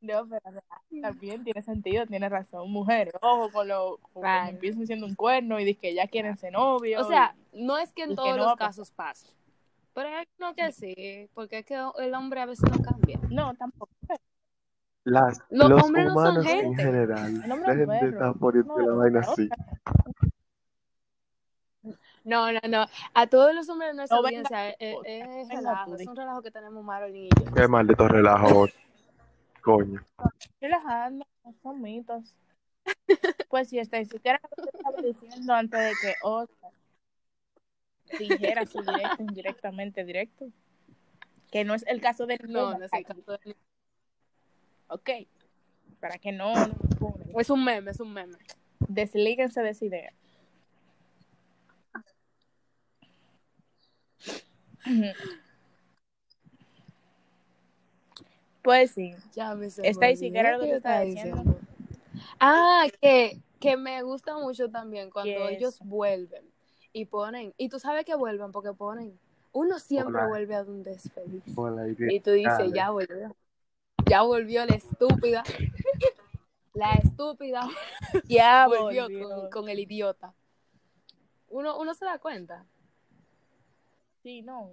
No, 0.00 0.28
pero 0.28 0.60
también 1.02 1.42
tiene 1.42 1.62
sentido, 1.62 2.06
tiene 2.06 2.28
razón. 2.28 2.70
Mujeres, 2.70 3.14
ojo 3.22 3.50
con 3.50 3.66
lo 3.66 3.98
que 4.14 4.50
empiezan 4.50 4.86
siendo 4.86 5.06
un 5.06 5.14
cuerno 5.14 5.58
y 5.58 5.64
dicen 5.64 5.80
que 5.80 5.94
ya 5.94 6.06
quieren 6.06 6.36
ser 6.36 6.52
novios. 6.52 7.04
O 7.04 7.08
sea, 7.08 7.34
no 7.52 7.78
es 7.78 7.92
que 7.92 8.02
en 8.02 8.14
todos 8.14 8.36
los 8.36 8.54
casos 8.56 8.90
pase. 8.90 9.34
Pero 9.96 10.10
hay 10.10 10.26
no 10.38 10.54
que 10.54 10.72
sí, 10.72 11.30
porque 11.32 11.60
es 11.60 11.64
que 11.64 11.74
el 11.74 12.14
hombre 12.14 12.42
a 12.42 12.44
veces 12.44 12.70
no 12.70 12.84
cambia. 12.84 13.18
No, 13.30 13.54
tampoco. 13.54 13.90
Las, 15.04 15.40
los, 15.48 15.82
hombres 15.82 16.12
humanos 16.12 16.34
no 16.34 16.42
son 16.42 16.44
gente. 16.44 16.66
en 16.66 16.76
general. 16.76 17.34
La 17.64 17.74
gente 17.74 18.08
está 18.10 18.34
poniendo 18.34 18.78
la 18.78 18.92
vaina 18.92 19.20
así. 19.20 19.48
No, 22.24 22.52
no, 22.52 22.60
no. 22.68 22.86
A 23.14 23.26
todos 23.26 23.54
los 23.54 23.66
hombres 23.70 23.92
de 23.92 23.96
nuestra 23.96 24.18
no, 24.18 24.26
audiencia 24.26 24.68
es, 24.68 24.96
es, 25.02 25.28
es, 25.28 25.48
relajo. 25.48 25.94
Es 25.94 26.06
un 26.06 26.16
relajo 26.16 26.42
que 26.42 26.50
tenemos 26.50 26.84
Marol 26.84 27.16
y 27.16 27.30
yo. 27.30 27.54
Qué 27.54 27.66
maldito 27.66 28.06
relajo. 28.06 28.66
Coño. 29.62 30.04
Relajando, 30.60 31.26
son 31.62 31.80
mitos. 31.80 32.34
Pues 33.48 33.70
si 33.70 33.78
estáis, 33.78 34.10
¿qué 34.10 34.28
era 34.28 34.40
lo 34.56 34.64
que 34.64 34.76
estaba 34.76 35.00
diciendo 35.00 35.54
antes 35.54 35.80
de 35.80 35.92
que 36.02 36.14
Oscar 36.22 36.65
dijera 38.18 38.66
su 38.66 38.80
directo, 38.80 39.22
indirectamente 39.22 40.04
directo? 40.04 40.48
Que 41.50 41.64
no 41.64 41.74
es 41.74 41.84
el 41.86 42.00
caso 42.00 42.26
del 42.26 42.40
No, 42.48 42.78
no 42.78 42.84
es 42.84 42.92
el 42.92 43.04
caso 43.04 43.32
del 43.32 43.56
Ok. 44.88 45.10
Para 46.00 46.18
que 46.18 46.32
no, 46.32 46.54
no 46.54 47.38
Es 47.38 47.50
un 47.50 47.64
meme, 47.64 47.90
es 47.90 48.00
un 48.00 48.12
meme. 48.12 48.36
Deslíguense 48.80 49.62
de 49.62 49.70
esa 49.70 49.84
idea. 49.84 50.12
Pues 58.62 58.90
sí. 58.92 59.14
Ya 59.34 59.54
me 59.54 59.66
era 59.66 60.56
lo 60.56 60.64
que 60.64 60.70
te 60.70 60.76
estaba 60.76 61.00
diciendo. 61.00 61.58
Ah, 62.38 62.86
que, 63.00 63.40
que 63.60 63.76
me 63.76 64.02
gusta 64.02 64.36
mucho 64.38 64.70
también 64.70 65.10
cuando 65.10 65.48
ellos 65.48 65.78
vuelven 65.80 66.55
y 66.96 67.04
ponen, 67.04 67.52
y 67.58 67.68
tú 67.68 67.78
sabes 67.78 68.06
que 68.06 68.14
vuelven 68.14 68.52
porque 68.52 68.72
ponen, 68.72 69.20
uno 69.52 69.78
siempre 69.78 70.26
vuelve 70.28 70.54
a 70.54 70.64
donde 70.64 70.92
es 70.92 71.12
feliz. 71.12 71.42
y 72.10 72.20
tú 72.20 72.30
dices, 72.30 72.72
ya 72.74 72.88
volvió. 72.88 73.36
Ya 74.08 74.22
volvió 74.22 74.64
la 74.64 74.76
estúpida. 74.76 75.42
La 76.72 76.92
estúpida. 76.92 77.68
Ya 78.28 78.66
volvió, 78.66 79.08
Con, 79.50 79.68
el 79.70 79.78
idiota. 79.78 80.34
Uno, 81.48 81.78
uno 81.78 81.94
se 81.94 82.04
da 82.04 82.18
cuenta. 82.18 82.66
Sí, 84.22 84.42
no. 84.42 84.72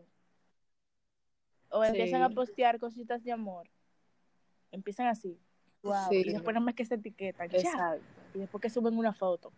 O 1.70 1.84
empiezan 1.84 2.22
a 2.22 2.30
postear 2.30 2.80
cositas 2.80 3.24
de 3.24 3.32
amor. 3.32 3.70
Empiezan 4.72 5.08
así. 5.08 5.40
Wow. 5.82 6.12
Y 6.12 6.32
después 6.32 6.54
no 6.54 6.62
más 6.62 6.74
que 6.74 6.86
se 6.86 6.96
etiquetan. 6.96 7.50
Y 8.34 8.40
después 8.40 8.62
que 8.62 8.70
suben 8.70 8.98
una 8.98 9.14
foto. 9.14 9.52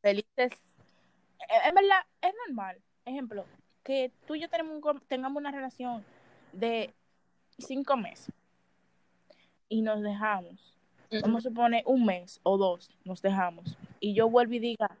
Felices. 0.00 0.52
En 1.48 1.70
e, 1.70 1.80
verdad, 1.80 2.02
es 2.20 2.32
normal. 2.46 2.80
Ejemplo, 3.04 3.44
que 3.82 4.12
tú 4.26 4.34
y 4.34 4.40
yo 4.40 4.48
tenemos 4.48 4.80
tengamos 5.08 5.40
una 5.40 5.50
relación 5.50 6.04
de 6.52 6.92
cinco 7.58 7.96
meses 7.96 8.32
y 9.68 9.82
nos 9.82 10.02
dejamos. 10.02 10.76
Vamos 11.22 11.44
a 11.44 11.48
suponer 11.50 11.82
un 11.86 12.06
mes 12.06 12.40
o 12.42 12.56
dos, 12.56 12.90
nos 13.04 13.20
dejamos. 13.20 13.76
Y 14.00 14.14
yo 14.14 14.30
vuelvo 14.30 14.54
y 14.54 14.58
diga, 14.60 14.96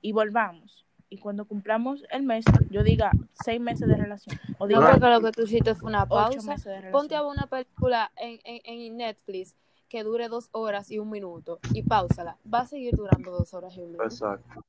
y 0.00 0.12
volvamos 0.12 0.84
y 1.10 1.18
cuando 1.18 1.46
cumplamos 1.46 2.04
el 2.10 2.22
mes, 2.22 2.44
yo 2.70 2.82
diga 2.82 3.10
seis 3.32 3.60
meses 3.60 3.88
de 3.88 3.96
relación. 3.96 4.38
O 4.58 4.66
diga, 4.66 4.80
no, 4.80 4.90
porque 4.90 5.06
lo 5.06 5.20
que 5.20 5.32
tú 5.32 5.42
hiciste 5.42 5.74
fue 5.74 5.88
una 5.88 6.06
pausa. 6.06 6.56
Ponte 6.92 7.14
a 7.14 7.22
ver 7.22 7.30
una 7.30 7.46
película 7.46 8.12
en, 8.16 8.38
en, 8.44 8.60
en, 8.64 8.96
Netflix 8.96 9.54
que 9.88 10.02
dure 10.02 10.28
dos 10.28 10.50
horas 10.52 10.90
y 10.90 10.98
un 10.98 11.08
minuto 11.08 11.60
y 11.72 11.82
pausala. 11.82 12.36
Va 12.52 12.60
a 12.60 12.66
seguir 12.66 12.94
durando 12.94 13.30
dos 13.30 13.54
horas 13.54 13.74
y 13.76 13.80
un 13.80 13.92
minuto. 13.92 14.04
Exacto. 14.04 14.64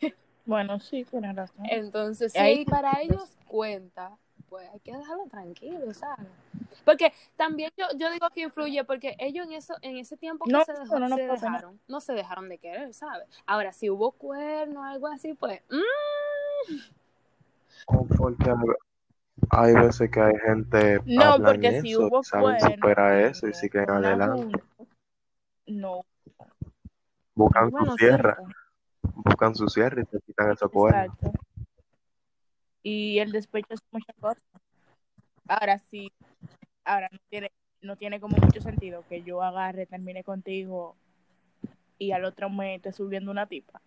bueno, 0.46 0.80
sí, 0.80 1.04
tienes 1.04 1.36
razón. 1.36 1.66
Entonces, 1.70 2.32
si 2.32 2.64
para 2.64 3.00
ellos 3.00 3.36
cuenta, 3.46 4.16
pues 4.48 4.68
hay 4.72 4.80
que 4.80 4.96
dejarlo 4.96 5.26
tranquilo, 5.26 5.92
¿sabes? 5.94 6.26
Porque 6.84 7.12
también 7.36 7.70
yo, 7.76 7.86
yo 7.96 8.10
digo 8.10 8.28
que 8.30 8.42
influye 8.42 8.84
porque 8.84 9.16
ellos 9.18 9.46
en 9.46 9.52
eso 9.54 9.74
en 9.80 9.96
ese 9.96 10.16
tiempo 10.16 10.44
que 10.44 10.64
se, 10.64 10.72
dejó, 10.72 10.98
no, 10.98 11.08
se 11.16 11.22
dejaron, 11.26 11.80
no 11.88 12.00
se 12.00 12.12
dejaron 12.12 12.48
de 12.48 12.58
querer, 12.58 12.92
¿sabes? 12.92 13.26
Ahora, 13.46 13.72
si 13.72 13.88
hubo 13.88 14.12
cuerno 14.12 14.80
o 14.80 14.84
algo 14.84 15.06
así, 15.06 15.34
pues... 15.34 15.62
Mmm. 15.70 16.76
Porque 18.16 18.54
hay 19.50 19.74
veces 19.74 20.10
que 20.10 20.20
hay 20.20 20.38
gente 20.38 21.00
no 21.06 21.38
porque 21.38 21.80
si 21.82 21.96
hubo 21.96 22.22
saben 22.22 22.60
superar 22.60 23.18
eso 23.18 23.46
y 23.48 23.54
siguen 23.54 23.90
adelante 23.90 24.58
no 25.66 26.04
buscan 27.34 27.70
su 27.70 27.96
cierre 27.96 28.36
buscan 29.14 29.54
su 29.54 29.68
cierre 29.68 30.02
y 30.02 30.06
se 30.06 30.20
quitan 30.20 30.52
esos 30.52 30.70
cuernos 30.70 31.16
y 32.82 33.18
el 33.18 33.32
despecho 33.32 33.74
es 33.74 33.80
muchas 33.90 34.16
cosas 34.20 34.42
ahora 35.48 35.78
sí 35.78 36.12
ahora 36.84 37.08
no 37.10 37.18
tiene, 37.28 37.52
no 37.82 37.96
tiene 37.96 38.20
como 38.20 38.36
mucho 38.36 38.60
sentido 38.60 39.04
que 39.08 39.22
yo 39.22 39.42
agarre, 39.42 39.86
termine 39.86 40.24
contigo 40.24 40.96
y 41.98 42.12
al 42.12 42.24
otro 42.24 42.50
mes 42.50 42.76
esté 42.76 42.92
subiendo 42.92 43.30
una 43.30 43.46
tipa. 43.46 43.80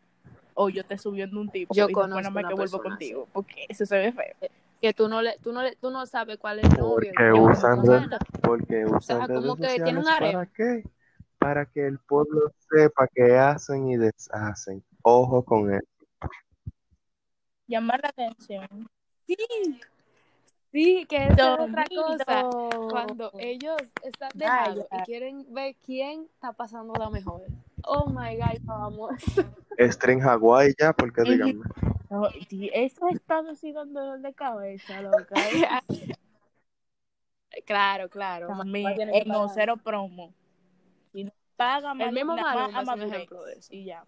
O 0.53 0.69
yo 0.69 0.83
te 0.83 0.97
subiendo 0.97 1.39
un 1.39 1.49
tipo 1.49 1.73
yo 1.73 1.83
y 1.83 1.87
después 1.87 2.09
no 2.09 2.31
me 2.31 2.43
que 2.43 2.53
vuelvo 2.53 2.81
contigo. 2.81 3.27
Porque 3.31 3.65
eso 3.69 3.85
se 3.85 3.97
ve 3.97 4.11
feo. 4.11 4.33
Eh, 4.41 4.49
que 4.81 4.93
tú 4.93 5.07
no 5.07 5.21
le, 5.21 5.37
tú 5.39 5.51
no 5.51 5.61
le, 5.61 5.75
tú 5.75 5.91
no 5.91 6.05
sabes 6.05 6.37
cuál 6.37 6.59
es 6.59 6.65
el 6.65 6.79
novio. 6.79 7.11
Porque 7.15 7.31
usan, 7.33 8.09
porque 8.41 8.85
usan 8.85 9.27
como 9.27 9.55
que 9.55 9.75
tiene 9.75 9.99
un 9.99 10.05
¿Para 10.05 10.45
qué? 10.47 10.83
Para 11.37 11.65
que 11.67 11.85
el 11.85 11.99
pueblo 11.99 12.51
sepa 12.71 13.07
que 13.07 13.37
hacen 13.37 13.87
y 13.89 13.97
deshacen. 13.97 14.83
Ojo 15.10 15.41
con 15.41 15.74
eso. 15.74 15.88
Llamar 17.65 18.02
la 18.04 18.10
atención. 18.10 18.89
Sí, 19.26 19.38
Sí, 20.70 21.06
que 21.08 21.28
es 21.28 21.32
otra 21.32 21.86
cosa. 21.86 22.50
Cuando 22.89 23.32
ellos 23.39 23.78
están 24.04 24.30
dejados 24.34 24.86
y 24.91 25.04
quieren 25.04 25.54
ver 25.54 25.76
quién 25.86 26.26
está 26.34 26.52
pasando 26.52 26.93
la 26.93 27.10
mejor. 27.10 27.41
Oh 27.86 28.10
my 28.10 28.36
God, 28.36 28.60
vamos. 28.63 29.12
Estren 29.78 30.20
Hawái 30.20 30.74
ya, 30.78 30.91
porque 30.91 31.22
díganme. 31.24 31.63
No, 32.10 32.28
eso 32.74 33.08
está 33.08 33.41
dando 33.43 34.02
dolor 34.02 34.20
de 34.20 34.34
cabeza, 34.34 35.02
loca. 35.02 35.36
claro, 37.65 38.10
claro. 38.10 38.48
También, 38.48 39.10
el 39.13 39.28
no 39.30 39.48
cero 39.48 39.78
promo. 39.78 40.34
Y 41.13 41.24
no 41.24 41.32
paga 41.56 41.93
El 41.93 42.12
mismo 42.12 42.36
es 42.36 42.88
un 42.89 43.02
ejemplo 43.04 43.46
de 43.46 43.54
eso. 43.54 43.74
Y 43.74 43.86
ya. 43.86 44.06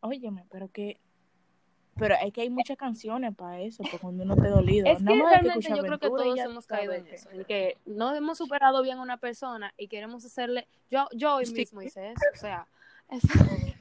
Óyeme, 0.00 0.44
pero 0.50 0.68
que 0.68 1.00
pero 2.00 2.14
es 2.14 2.32
que 2.32 2.40
hay 2.40 2.50
muchas 2.50 2.78
canciones 2.78 3.34
para 3.36 3.60
eso, 3.60 3.82
porque 3.82 3.98
cuando 3.98 4.24
uno 4.24 4.34
te 4.34 4.48
dolido. 4.48 4.86
Es 4.86 4.98
que 4.98 5.04
realmente 5.04 5.68
yo 5.68 5.82
creo 5.82 5.98
que 5.98 6.08
todos 6.08 6.38
hemos 6.38 6.66
caído 6.66 6.92
en 6.94 7.06
eso, 7.08 7.30
en 7.30 7.44
que 7.44 7.76
no 7.84 8.14
hemos 8.14 8.38
superado 8.38 8.82
bien 8.82 8.98
a 8.98 9.02
una 9.02 9.18
persona 9.18 9.74
y 9.76 9.88
queremos 9.88 10.24
hacerle. 10.24 10.66
Yo, 10.90 11.06
yo 11.12 11.34
hoy 11.34 11.44
mismo 11.50 11.82
hice 11.82 12.12
eso, 12.12 12.24
o 12.34 12.38
sea. 12.38 12.66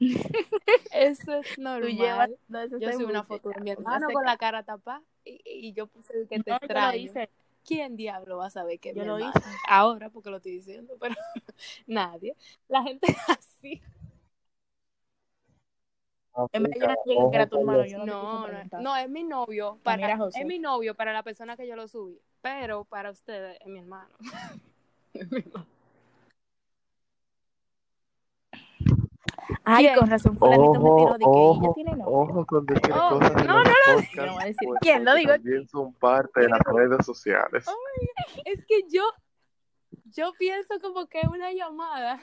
eso 0.92 1.34
es 1.34 1.58
normal. 1.58 2.34
yo 2.80 2.92
subí 2.92 3.04
una 3.04 3.24
foto 3.24 3.50
de 3.50 3.60
mi 3.60 3.70
hermano 3.70 4.08
con 4.10 4.24
la 4.24 4.36
cara 4.36 4.62
tapada 4.62 5.02
y, 5.24 5.40
y 5.44 5.72
yo 5.74 5.86
puse 5.86 6.26
que 6.28 6.40
te 6.40 6.50
extraño. 6.50 7.12
¿Quién 7.64 7.96
diablo 7.96 8.38
va 8.38 8.46
a 8.46 8.50
saber 8.50 8.80
que 8.80 8.94
yo 8.94 9.04
lo 9.04 9.18
hice? 9.18 9.40
Ahora, 9.68 10.10
porque 10.10 10.30
lo 10.30 10.38
estoy 10.38 10.52
diciendo, 10.52 10.94
pero 11.00 11.14
nadie. 11.86 12.36
La 12.68 12.82
gente 12.82 13.16
así. 13.28 13.80
no, 18.06 18.48
no, 18.80 18.96
es 18.96 19.08
mi 19.08 19.22
novio. 19.22 19.78
Para, 19.82 20.18
es 20.34 20.46
mi 20.46 20.58
novio 20.58 20.94
para 20.94 21.12
la 21.12 21.22
persona 21.22 21.56
que 21.56 21.66
yo 21.66 21.76
lo 21.76 21.86
subí. 21.88 22.20
Pero 22.40 22.84
para 22.84 23.10
ustedes 23.10 23.58
es 23.60 23.66
mi 23.66 23.78
hermano. 23.78 24.10
Ay, 29.64 29.88
con 29.94 30.08
razón, 30.08 30.36
fulanito 30.36 30.72
me 30.72 30.78
tiró 30.78 31.12
de 31.12 31.24
que 31.24 31.64
ella 31.64 31.74
tiene 31.74 31.90
novio. 31.92 32.06
Ojo 32.06 32.46
con 32.46 32.66
decir 32.66 32.92
oh, 32.92 33.18
cosas 33.18 33.34
no, 33.34 33.42
no, 33.42 33.64
no, 33.64 34.26
no, 34.26 34.32
voy 34.34 34.42
a 34.42 34.46
decir 34.46 34.68
quién, 34.80 35.04
lo 35.04 35.14
digo. 35.14 35.32
También 35.32 35.68
son 35.68 35.92
parte 35.94 36.40
de 36.40 36.48
las 36.48 36.60
redes 36.60 37.04
sociales. 37.04 37.66
es 38.44 38.64
que 38.66 38.82
yo, 38.88 39.02
yo 40.14 40.32
pienso 40.38 40.80
como 40.80 41.06
que 41.06 41.20
es 41.20 41.28
una 41.28 41.52
llamada. 41.52 42.20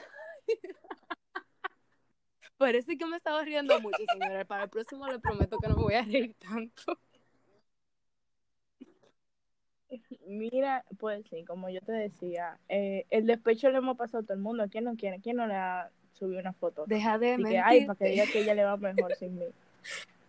Parece 2.56 2.98
que 2.98 3.06
me 3.06 3.16
estaba 3.16 3.42
riendo 3.42 3.80
mucho, 3.80 4.02
señora. 4.12 4.44
Para 4.44 4.64
el 4.64 4.70
próximo 4.70 5.06
le 5.06 5.18
prometo 5.18 5.58
que 5.58 5.68
no 5.68 5.76
me 5.76 5.82
voy 5.82 5.94
a 5.94 6.02
reír 6.02 6.36
tanto. 6.38 6.98
Mira, 10.26 10.84
pues 10.98 11.26
sí, 11.28 11.44
como 11.44 11.68
yo 11.68 11.80
te 11.80 11.92
decía, 11.92 12.60
eh, 12.68 13.06
el 13.10 13.26
despecho 13.26 13.70
le 13.70 13.78
hemos 13.78 13.96
pasado 13.96 14.22
a 14.22 14.26
todo 14.26 14.34
el 14.34 14.42
mundo. 14.42 14.66
¿Quién 14.70 14.84
no 14.84 14.94
quiere? 14.94 15.20
¿Quién 15.20 15.36
no 15.36 15.46
le 15.46 15.54
ha 15.54 15.90
subido 16.20 16.40
una 16.40 16.52
foto? 16.52 16.84
Deja 16.86 17.18
de 17.18 17.36
mentir. 17.38 17.60
ay, 17.64 17.86
para 17.86 17.98
que 17.98 18.04
diga 18.04 18.24
que 18.26 18.40
ella 18.40 18.54
le 18.54 18.64
va 18.64 18.76
mejor 18.76 19.16
sin 19.16 19.36
mí. 19.38 19.46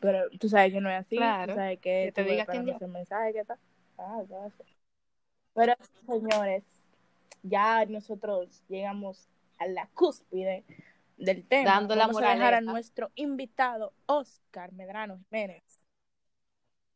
Pero 0.00 0.30
tú 0.30 0.48
sabes 0.48 0.72
que 0.72 0.80
no 0.80 0.90
es 0.90 1.00
así. 1.00 1.16
Claro. 1.16 1.52
Tú 1.52 1.58
sabes 1.58 1.78
que, 1.78 2.10
te 2.14 2.24
diga 2.24 2.46
quién 2.46 2.68
el 2.68 2.88
mensaje 2.88 3.34
que 3.34 3.40
está. 3.40 3.58
Ah, 3.98 4.22
Pero, 5.54 5.74
señores, 6.06 6.64
ya 7.42 7.84
nosotros 7.84 8.64
llegamos 8.68 9.28
a 9.58 9.66
la 9.66 9.88
cúspide 9.94 10.64
del 11.18 11.46
tema. 11.46 11.70
Dando 11.70 11.94
la 11.94 12.06
Vamos 12.06 12.22
a 12.22 12.30
dejar 12.30 12.54
a 12.54 12.60
nuestro 12.62 13.10
invitado, 13.14 13.92
Oscar 14.06 14.72
Medrano 14.72 15.18
Jiménez, 15.18 15.62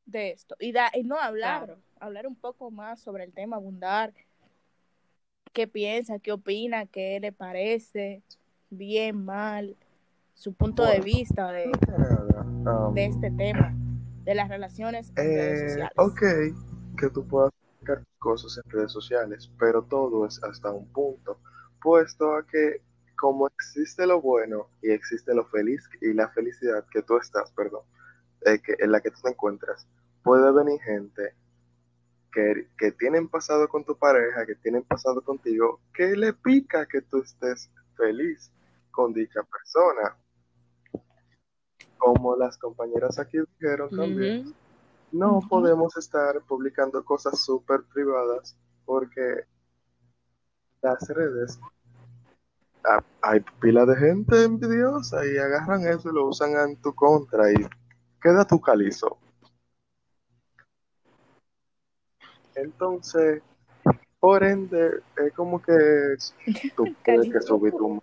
de 0.06 0.30
esto. 0.30 0.56
Y, 0.58 0.72
da, 0.72 0.90
y 0.94 1.04
no 1.04 1.18
hablar, 1.18 1.76
hablar 2.00 2.26
un 2.26 2.36
poco 2.36 2.70
más 2.70 3.00
sobre 3.00 3.24
el 3.24 3.32
tema, 3.32 3.56
abundar. 3.56 4.14
¿Qué 5.54 5.68
piensa? 5.68 6.18
¿Qué 6.18 6.32
opina? 6.32 6.84
¿Qué 6.86 7.20
le 7.20 7.32
parece? 7.32 8.22
Bien, 8.70 9.24
mal. 9.24 9.76
Su 10.34 10.52
punto 10.52 10.84
de 10.84 10.98
vista 10.98 11.52
de, 11.52 11.70
um, 12.66 12.92
de 12.92 13.06
este 13.06 13.30
tema, 13.30 13.72
de 14.24 14.34
las 14.34 14.48
relaciones 14.48 15.10
en 15.10 15.24
redes 15.24 15.60
eh, 15.60 15.68
sociales. 15.68 15.92
Ok, 15.96 16.20
que 16.98 17.08
tú 17.10 17.26
puedas 17.26 17.52
cosas 18.18 18.60
en 18.64 18.70
redes 18.70 18.90
sociales, 18.90 19.48
pero 19.58 19.82
todo 19.82 20.26
es 20.26 20.42
hasta 20.42 20.72
un 20.72 20.86
punto, 20.88 21.38
puesto 21.80 22.34
a 22.34 22.44
que 22.44 22.80
como 23.14 23.46
existe 23.46 24.06
lo 24.06 24.20
bueno 24.20 24.68
y 24.82 24.90
existe 24.90 25.34
lo 25.34 25.44
feliz 25.44 25.88
y 26.00 26.14
la 26.14 26.30
felicidad 26.30 26.84
que 26.90 27.02
tú 27.02 27.16
estás, 27.16 27.52
perdón, 27.52 27.82
eh, 28.46 28.58
que, 28.60 28.74
en 28.78 28.90
la 28.90 29.00
que 29.00 29.10
tú 29.10 29.20
te 29.22 29.28
encuentras, 29.28 29.86
puede 30.24 30.50
venir 30.52 30.80
gente 30.80 31.34
que, 32.34 32.68
que 32.76 32.90
tienen 32.92 33.28
pasado 33.28 33.68
con 33.68 33.84
tu 33.84 33.96
pareja, 33.96 34.44
que 34.44 34.56
tienen 34.56 34.82
pasado 34.82 35.22
contigo, 35.22 35.80
que 35.94 36.16
le 36.16 36.32
pica 36.32 36.84
que 36.86 37.00
tú 37.02 37.22
estés 37.22 37.70
feliz 37.96 38.50
con 38.90 39.12
dicha 39.12 39.40
persona. 39.44 40.16
Como 41.96 42.36
las 42.36 42.58
compañeras 42.58 43.18
aquí 43.18 43.38
dijeron 43.58 43.88
también, 43.90 44.52
no 45.12 45.40
podemos 45.48 45.96
estar 45.96 46.40
publicando 46.42 47.04
cosas 47.04 47.40
súper 47.40 47.82
privadas 47.92 48.56
porque 48.84 49.44
las 50.82 51.08
redes 51.08 51.58
hay 53.22 53.40
pila 53.60 53.86
de 53.86 53.96
gente 53.96 54.44
envidiosa 54.44 55.24
y 55.24 55.38
agarran 55.38 55.86
eso 55.86 56.10
y 56.10 56.14
lo 56.14 56.26
usan 56.26 56.50
en 56.56 56.76
tu 56.82 56.94
contra 56.94 57.50
y 57.50 57.54
queda 58.20 58.44
tu 58.44 58.60
calizo. 58.60 59.16
Entonces, 62.54 63.42
por 64.20 64.42
ende, 64.42 65.02
es 65.16 65.32
como 65.34 65.60
que 65.60 65.72
tú 66.76 66.84
tienes 67.02 67.28
que 67.32 67.40
subir 67.40 67.72
tu... 67.72 68.02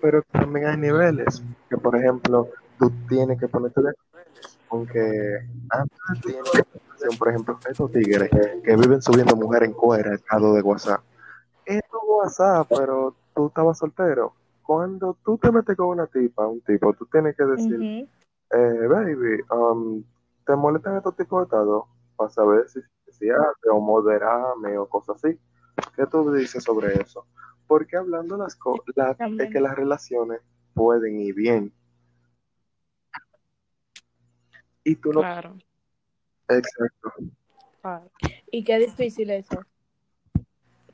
Pero 0.00 0.22
también 0.30 0.66
hay 0.66 0.76
niveles, 0.76 1.42
que 1.68 1.76
por 1.78 1.96
ejemplo, 1.96 2.48
tú 2.78 2.92
tienes 3.08 3.40
que 3.40 3.48
ponerte 3.48 3.80
de 3.80 3.92
aunque 4.68 5.46
antes 5.70 7.18
por 7.18 7.28
ejemplo, 7.28 7.58
estos 7.68 7.92
tigres 7.92 8.30
que 8.64 8.76
viven 8.76 9.00
subiendo 9.02 9.36
mujeres 9.36 9.68
en 9.68 9.74
cuera 9.74 10.18
al 10.28 10.42
lado 10.42 10.54
de 10.54 10.62
WhatsApp. 10.62 11.00
Esto 11.64 12.00
WhatsApp, 12.06 12.66
pero 12.68 13.14
tú 13.34 13.48
estabas 13.48 13.78
soltero. 13.78 14.32
Cuando 14.62 15.16
tú 15.24 15.38
te 15.38 15.52
metes 15.52 15.76
con 15.76 15.88
una 15.88 16.06
tipa, 16.06 16.46
un 16.46 16.60
tipo, 16.60 16.92
tú 16.94 17.06
tienes 17.06 17.36
que 17.36 17.44
decir, 17.44 18.08
eh, 18.50 18.86
baby, 18.88 19.40
um, 19.52 20.02
¿te 20.44 20.56
molestan 20.56 20.96
estos 20.96 21.16
tipos 21.16 21.40
de 21.40 21.44
estados? 21.44 21.84
Para 22.16 22.30
saber 22.30 22.68
si, 22.68 22.80
si 23.10 23.28
hace 23.30 23.68
o 23.70 23.80
moderame 23.80 24.78
o 24.78 24.88
cosas 24.88 25.16
así. 25.22 25.38
¿Qué 25.94 26.06
tú 26.06 26.32
dices 26.32 26.64
sobre 26.64 26.94
eso? 27.00 27.26
Porque 27.66 27.96
hablando 27.96 28.36
las 28.36 28.56
cosas, 28.56 29.16
es 29.38 29.50
que 29.50 29.60
las 29.60 29.74
relaciones 29.74 30.40
pueden 30.74 31.20
ir 31.20 31.34
bien, 31.34 31.72
y 34.86 34.94
tú 34.94 35.12
no. 35.12 35.20
Claro. 35.20 35.56
Exacto. 36.48 37.12
Y 38.52 38.62
qué 38.62 38.78
difícil 38.78 39.30
eso. 39.30 39.60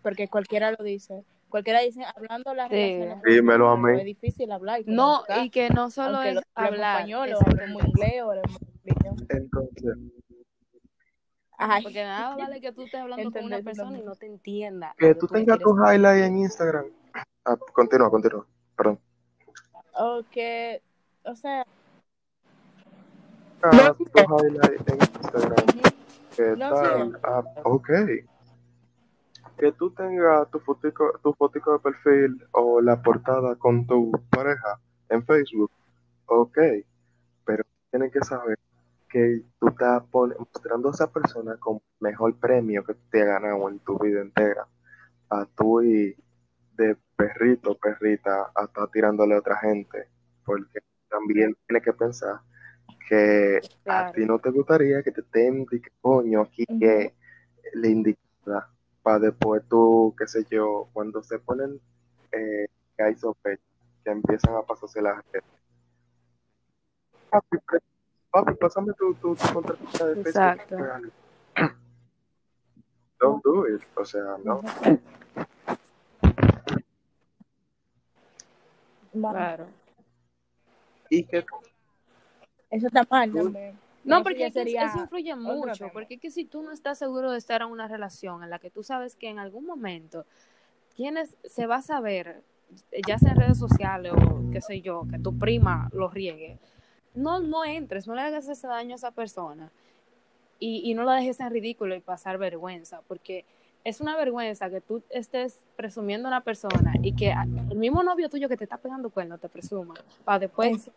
Porque 0.00 0.28
cualquiera 0.28 0.72
lo 0.72 0.82
dice. 0.82 1.24
Cualquiera 1.50 1.80
dice, 1.80 2.02
hablando 2.16 2.54
las 2.54 2.70
sí. 2.70 3.00
Dímelo 3.26 3.68
a 3.68 3.76
mí. 3.76 3.98
Es 3.98 4.04
difícil 4.06 4.50
hablar. 4.50 4.80
Y 4.80 4.84
no, 4.86 5.22
y 5.42 5.50
que 5.50 5.68
no 5.68 5.90
solo 5.90 6.22
es 6.22 6.38
hablar. 6.54 7.00
español, 7.00 7.34
o 7.34 7.66
muy 7.68 7.82
inglés, 7.84 8.22
o 8.22 8.32
Entonces. 9.28 9.96
Ay. 11.68 11.82
Porque 11.82 12.04
nada 12.04 12.36
vale 12.36 12.60
que 12.60 12.72
tú 12.72 12.82
estés 12.82 13.00
hablando 13.00 13.30
con 13.30 13.44
una 13.44 13.60
persona 13.62 13.98
y 13.98 14.02
no 14.02 14.16
te 14.16 14.26
entienda. 14.26 14.94
Que 14.98 15.14
tú 15.14 15.26
tengas 15.28 15.58
tu 15.58 15.76
highlight 15.76 16.24
en 16.24 16.38
Instagram. 16.38 16.86
Ah, 17.44 17.56
continúa, 17.72 18.10
continúa. 18.10 18.46
Perdón. 18.76 18.98
O 19.94 20.22
que, 20.30 20.82
o 21.24 21.34
sea, 21.34 21.64
no, 23.62 23.94
tu 23.94 24.04
highlight 24.04 24.88
en 24.90 24.98
Instagram. 24.98 25.66
¿Qué 26.36 26.56
tal? 26.58 27.20
Ah, 27.22 27.44
ok. 27.64 27.90
Que 29.58 29.72
tú 29.72 29.90
tengas 29.90 30.50
tu 30.50 30.58
fotico, 30.60 31.12
tu 31.22 31.32
fotico 31.34 31.74
de 31.74 31.78
perfil 31.78 32.44
o 32.52 32.80
la 32.80 33.00
portada 33.00 33.54
con 33.56 33.86
tu 33.86 34.10
pareja 34.30 34.80
en 35.08 35.24
Facebook. 35.24 35.70
Ok. 36.26 36.58
Pero 37.44 37.64
tienes 37.90 38.12
que 38.12 38.20
saber 38.20 38.58
que 39.12 39.42
tú 39.60 39.68
estás 39.68 40.02
mostrando 40.10 40.88
a 40.88 40.92
esa 40.92 41.12
persona 41.12 41.56
como 41.58 41.82
mejor 42.00 42.34
premio 42.38 42.82
que 42.82 42.94
te 43.10 43.20
ha 43.20 43.26
ganado 43.26 43.68
en 43.68 43.78
tu 43.80 43.98
vida 43.98 44.22
entera. 44.22 44.66
A 45.28 45.44
tú 45.54 45.82
y 45.82 46.16
de 46.76 46.96
perrito, 47.14 47.76
perrita, 47.76 48.50
a 48.54 48.64
estar 48.64 48.88
tirándole 48.90 49.34
a 49.34 49.40
otra 49.40 49.58
gente. 49.58 50.08
Porque 50.44 50.80
también 51.10 51.54
tienes 51.66 51.84
que 51.84 51.92
pensar 51.92 52.40
que 53.06 53.60
a 53.86 54.12
ti 54.12 54.24
no 54.24 54.38
te 54.38 54.50
gustaría 54.50 55.02
que 55.02 55.12
te 55.12 55.20
estén 55.20 55.66
coño 56.00 56.40
aquí 56.42 56.64
que 56.66 57.14
le 57.74 57.88
indica 57.88 58.70
para 59.02 59.18
después 59.18 59.62
tú, 59.68 60.14
qué 60.16 60.26
sé 60.26 60.46
yo, 60.50 60.88
cuando 60.92 61.22
se 61.22 61.38
ponen 61.38 61.80
eh, 62.32 62.66
que 62.96 63.02
hay 63.02 63.14
sospecha, 63.16 63.62
que 64.04 64.10
empiezan 64.10 64.54
a 64.54 64.62
pasarse 64.62 65.02
las 65.02 65.22
redes. 65.32 65.44
Papi, 68.32 68.54
pásame 68.54 68.92
tu, 68.94 69.14
tu, 69.14 69.36
tu 69.36 69.52
contraseña 69.52 70.06
de 70.06 70.20
Exacto. 70.22 70.76
Don't 73.20 73.44
do 73.44 73.68
it, 73.68 73.82
o 73.94 74.04
sea, 74.04 74.36
no. 74.42 74.62
Claro. 79.12 79.66
Y 81.10 81.24
que 81.24 81.44
eso 82.72 82.86
está 82.86 83.06
mal 83.10 83.30
también. 83.30 83.78
No, 84.02 84.22
porque 84.22 84.46
eso 84.46 84.60
influye 84.62 85.36
mucho, 85.36 85.90
porque 85.92 86.14
es 86.14 86.20
que 86.20 86.30
si 86.30 86.44
tú 86.44 86.62
no 86.62 86.72
estás 86.72 86.98
seguro 86.98 87.30
de 87.30 87.38
estar 87.38 87.60
en 87.60 87.68
una 87.68 87.86
relación 87.86 88.42
en 88.42 88.50
la 88.50 88.58
que 88.58 88.70
tú 88.70 88.82
sabes 88.82 89.14
que 89.14 89.28
en 89.28 89.38
algún 89.38 89.66
momento 89.66 90.24
tienes, 90.96 91.36
se 91.44 91.66
va 91.66 91.76
a 91.76 91.82
saber, 91.82 92.42
ya 93.06 93.18
sea 93.18 93.32
en 93.32 93.36
redes 93.36 93.58
sociales 93.58 94.12
o 94.14 94.50
qué 94.50 94.60
sé 94.60 94.80
yo, 94.80 95.06
que 95.08 95.18
tu 95.18 95.38
prima 95.38 95.88
lo 95.92 96.08
riegue, 96.08 96.58
no, 97.14 97.40
no 97.40 97.64
entres, 97.64 98.06
no 98.06 98.14
le 98.14 98.22
hagas 98.22 98.48
ese 98.48 98.66
daño 98.66 98.92
a 98.92 98.96
esa 98.96 99.10
persona 99.10 99.70
y, 100.58 100.90
y 100.90 100.94
no 100.94 101.04
la 101.04 101.14
dejes 101.14 101.40
en 101.40 101.50
ridículo 101.50 101.94
y 101.94 102.00
pasar 102.00 102.38
vergüenza, 102.38 103.00
porque 103.08 103.44
es 103.84 104.00
una 104.00 104.16
vergüenza 104.16 104.70
que 104.70 104.80
tú 104.80 105.02
estés 105.10 105.58
presumiendo 105.76 106.28
a 106.28 106.30
una 106.30 106.40
persona 106.42 106.94
y 107.02 107.14
que 107.14 107.32
el 107.70 107.76
mismo 107.76 108.02
novio 108.02 108.28
tuyo 108.28 108.48
que 108.48 108.56
te 108.56 108.64
está 108.64 108.76
pegando 108.76 109.10
cuerno 109.10 109.38
te 109.38 109.48
presuma, 109.48 109.94
para 110.24 110.38
después 110.38 110.90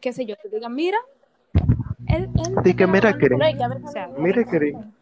qué 0.00 0.12
sé 0.12 0.26
yo, 0.26 0.36
te 0.36 0.48
diga, 0.48 0.68
mira, 0.68 0.98
él, 2.08 2.30
él 2.64 2.76
que 2.76 2.86
mira, 2.86 3.16
Keren. 3.16 3.38
Mira, 4.18 4.44
Keren. 4.44 4.94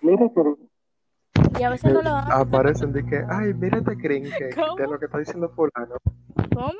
Mira, 0.00 0.28
Keren. 0.28 0.70
Y 1.58 1.62
a 1.62 1.70
veces 1.70 1.92
no 1.92 2.02
lo 2.02 2.10
hacen. 2.10 2.32
Aparecen 2.32 2.92
de 2.92 3.04
que, 3.04 3.24
ay, 3.28 3.52
mírate, 3.54 3.96
Keren, 3.96 4.24
que 4.24 4.44
de 4.78 4.86
lo 4.88 4.98
que 4.98 5.06
está 5.06 5.18
diciendo 5.18 5.48
fulano. 5.50 5.96
¿Cómo? 6.54 6.72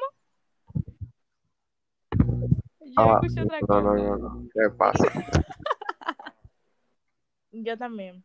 Yo 2.19 2.93
ah, 2.97 3.21
otra 3.25 3.45
no, 3.45 3.49
cosa. 3.49 3.67
No, 3.69 3.95
no, 3.97 4.17
no, 4.17 4.49
¿qué 4.53 4.71
pasa? 4.77 5.05
Yo 7.53 7.77
también, 7.77 8.25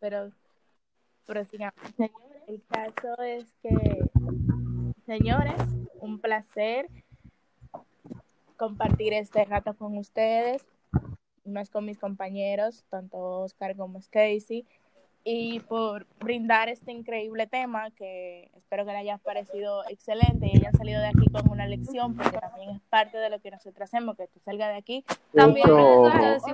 pero, 0.00 0.30
pero 1.26 1.44
sigamos. 1.44 1.74
El 2.46 2.62
caso 2.68 3.22
es 3.22 3.46
que, 3.62 4.00
señores, 5.06 5.60
un 6.00 6.18
placer 6.18 6.88
compartir 8.56 9.12
este 9.12 9.44
rato 9.44 9.74
con 9.74 9.96
ustedes, 9.98 10.66
más 11.44 11.70
con 11.70 11.84
mis 11.84 11.98
compañeros, 11.98 12.84
tanto 12.88 13.18
Oscar 13.42 13.76
como 13.76 13.98
Stacy. 13.98 14.66
Y 15.24 15.60
por 15.60 16.06
brindar 16.20 16.68
este 16.68 16.92
increíble 16.92 17.46
tema 17.46 17.90
que 17.92 18.50
espero 18.54 18.84
que 18.84 18.92
le 18.92 18.98
haya 18.98 19.16
parecido 19.18 19.82
excelente 19.88 20.46
y 20.46 20.58
hayan 20.58 20.74
salido 20.74 21.00
de 21.00 21.08
aquí 21.08 21.26
con 21.32 21.50
una 21.50 21.66
lección 21.66 22.14
porque 22.14 22.38
también 22.38 22.70
es 22.70 22.80
parte 22.82 23.16
de 23.16 23.30
lo 23.30 23.40
que 23.40 23.50
nosotros 23.50 23.88
hacemos 23.88 24.16
que 24.16 24.28
tú 24.28 24.38
salgas 24.40 24.68
de 24.68 24.76
aquí 24.76 25.04
también 25.32 25.66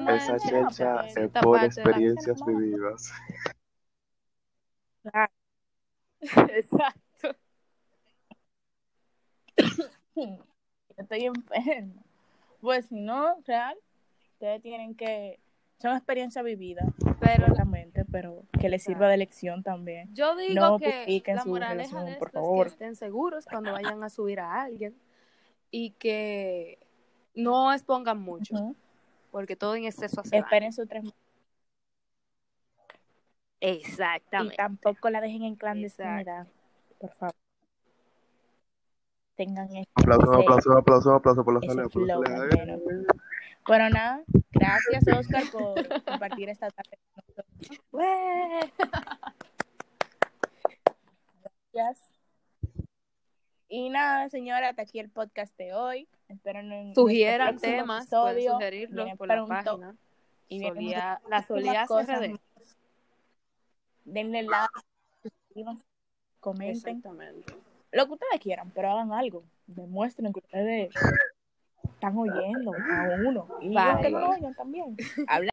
esa 0.08 0.38
checha 0.38 1.06
es 1.06 1.30
por 1.42 1.64
experiencias 1.64 2.40
vividas. 2.46 3.12
exacto. 6.48 7.36
Estoy 10.96 11.24
enfermo 11.24 12.04
pues 12.60 12.86
si 12.86 13.00
no 13.00 13.36
real 13.46 13.76
ustedes 14.34 14.62
tienen 14.62 14.94
que 14.94 15.40
son 15.78 15.96
experiencias 15.96 16.44
vividas, 16.44 16.86
pero, 17.20 17.54
pero 18.10 18.42
que 18.58 18.68
les 18.68 18.82
sirva 18.82 19.08
de 19.08 19.16
lección 19.18 19.62
también. 19.62 20.12
Yo 20.14 20.34
digo 20.36 20.78
que 20.78 21.22
la 21.26 21.44
moraleja 21.44 22.04
de 22.04 22.16
por 22.16 22.30
favor. 22.30 22.66
Es 22.66 22.72
que 22.72 22.84
estén 22.84 22.96
seguros 22.96 23.44
cuando 23.44 23.72
vayan 23.72 24.02
a 24.02 24.08
subir 24.08 24.40
a 24.40 24.62
alguien 24.62 24.94
y 25.70 25.90
que 25.92 26.78
no 27.34 27.72
expongan 27.72 28.20
mucho, 28.20 28.74
porque 29.30 29.56
todo 29.56 29.76
en 29.76 29.84
exceso 29.84 30.20
hace 30.20 30.38
Esperen 30.38 30.72
sus 30.72 30.88
tres 30.88 31.04
Exactamente. 33.60 34.54
Y 34.54 34.56
tampoco 34.56 35.10
la 35.10 35.20
dejen 35.20 35.42
en 35.42 35.54
clandestinidad, 35.54 36.46
por 36.98 37.10
favor. 37.12 37.34
Tengan 39.36 39.68
aplauso, 39.94 40.32
aplauso, 40.32 40.72
aplauso, 40.72 41.14
aplauso 41.14 41.44
por 41.44 41.54
la 41.54 41.60
salida. 41.60 41.88
Bueno, 43.66 43.90
nada, 43.90 44.22
gracias 44.50 45.04
Oscar 45.16 45.44
por 45.52 46.04
compartir 46.04 46.48
esta 46.48 46.70
tarde 46.70 46.98
con 47.14 47.24
nosotros. 47.28 47.46
Gracias. 51.72 52.10
Y 53.68 53.88
nada, 53.88 54.28
señora, 54.28 54.70
hasta 54.70 54.82
aquí 54.82 54.98
el 54.98 55.10
podcast 55.10 55.56
de 55.56 55.74
hoy. 55.74 56.08
Espero 56.28 56.58
en 56.60 56.94
Sugieran 56.94 57.58
temas, 57.58 58.08
pueden 58.08 58.50
sugerirlos 58.50 59.16
por 59.16 59.28
la 59.28 59.46
página. 59.46 59.96
Y 60.48 60.60
Solía, 60.60 61.20
la 61.28 61.42
solía 61.44 61.86
cosas. 61.86 62.20
Denle 64.04 64.42
like, 64.42 64.68
comenten. 66.40 67.02
Lo 67.92 68.06
que 68.06 68.12
ustedes 68.12 68.40
quieran, 68.40 68.72
pero 68.74 68.90
hagan 68.90 69.12
algo. 69.12 69.44
Demuestren 69.66 70.32
que 70.32 70.40
ustedes 70.40 70.92
están 71.84 72.16
oyendo 72.16 72.72
a 72.72 73.28
uno. 73.28 73.46
Y 73.60 73.74
vale. 73.74 74.02
que 74.02 74.10
no 74.10 74.30
oigan 74.30 74.54
también. 74.54 74.96
Habla 75.28 75.48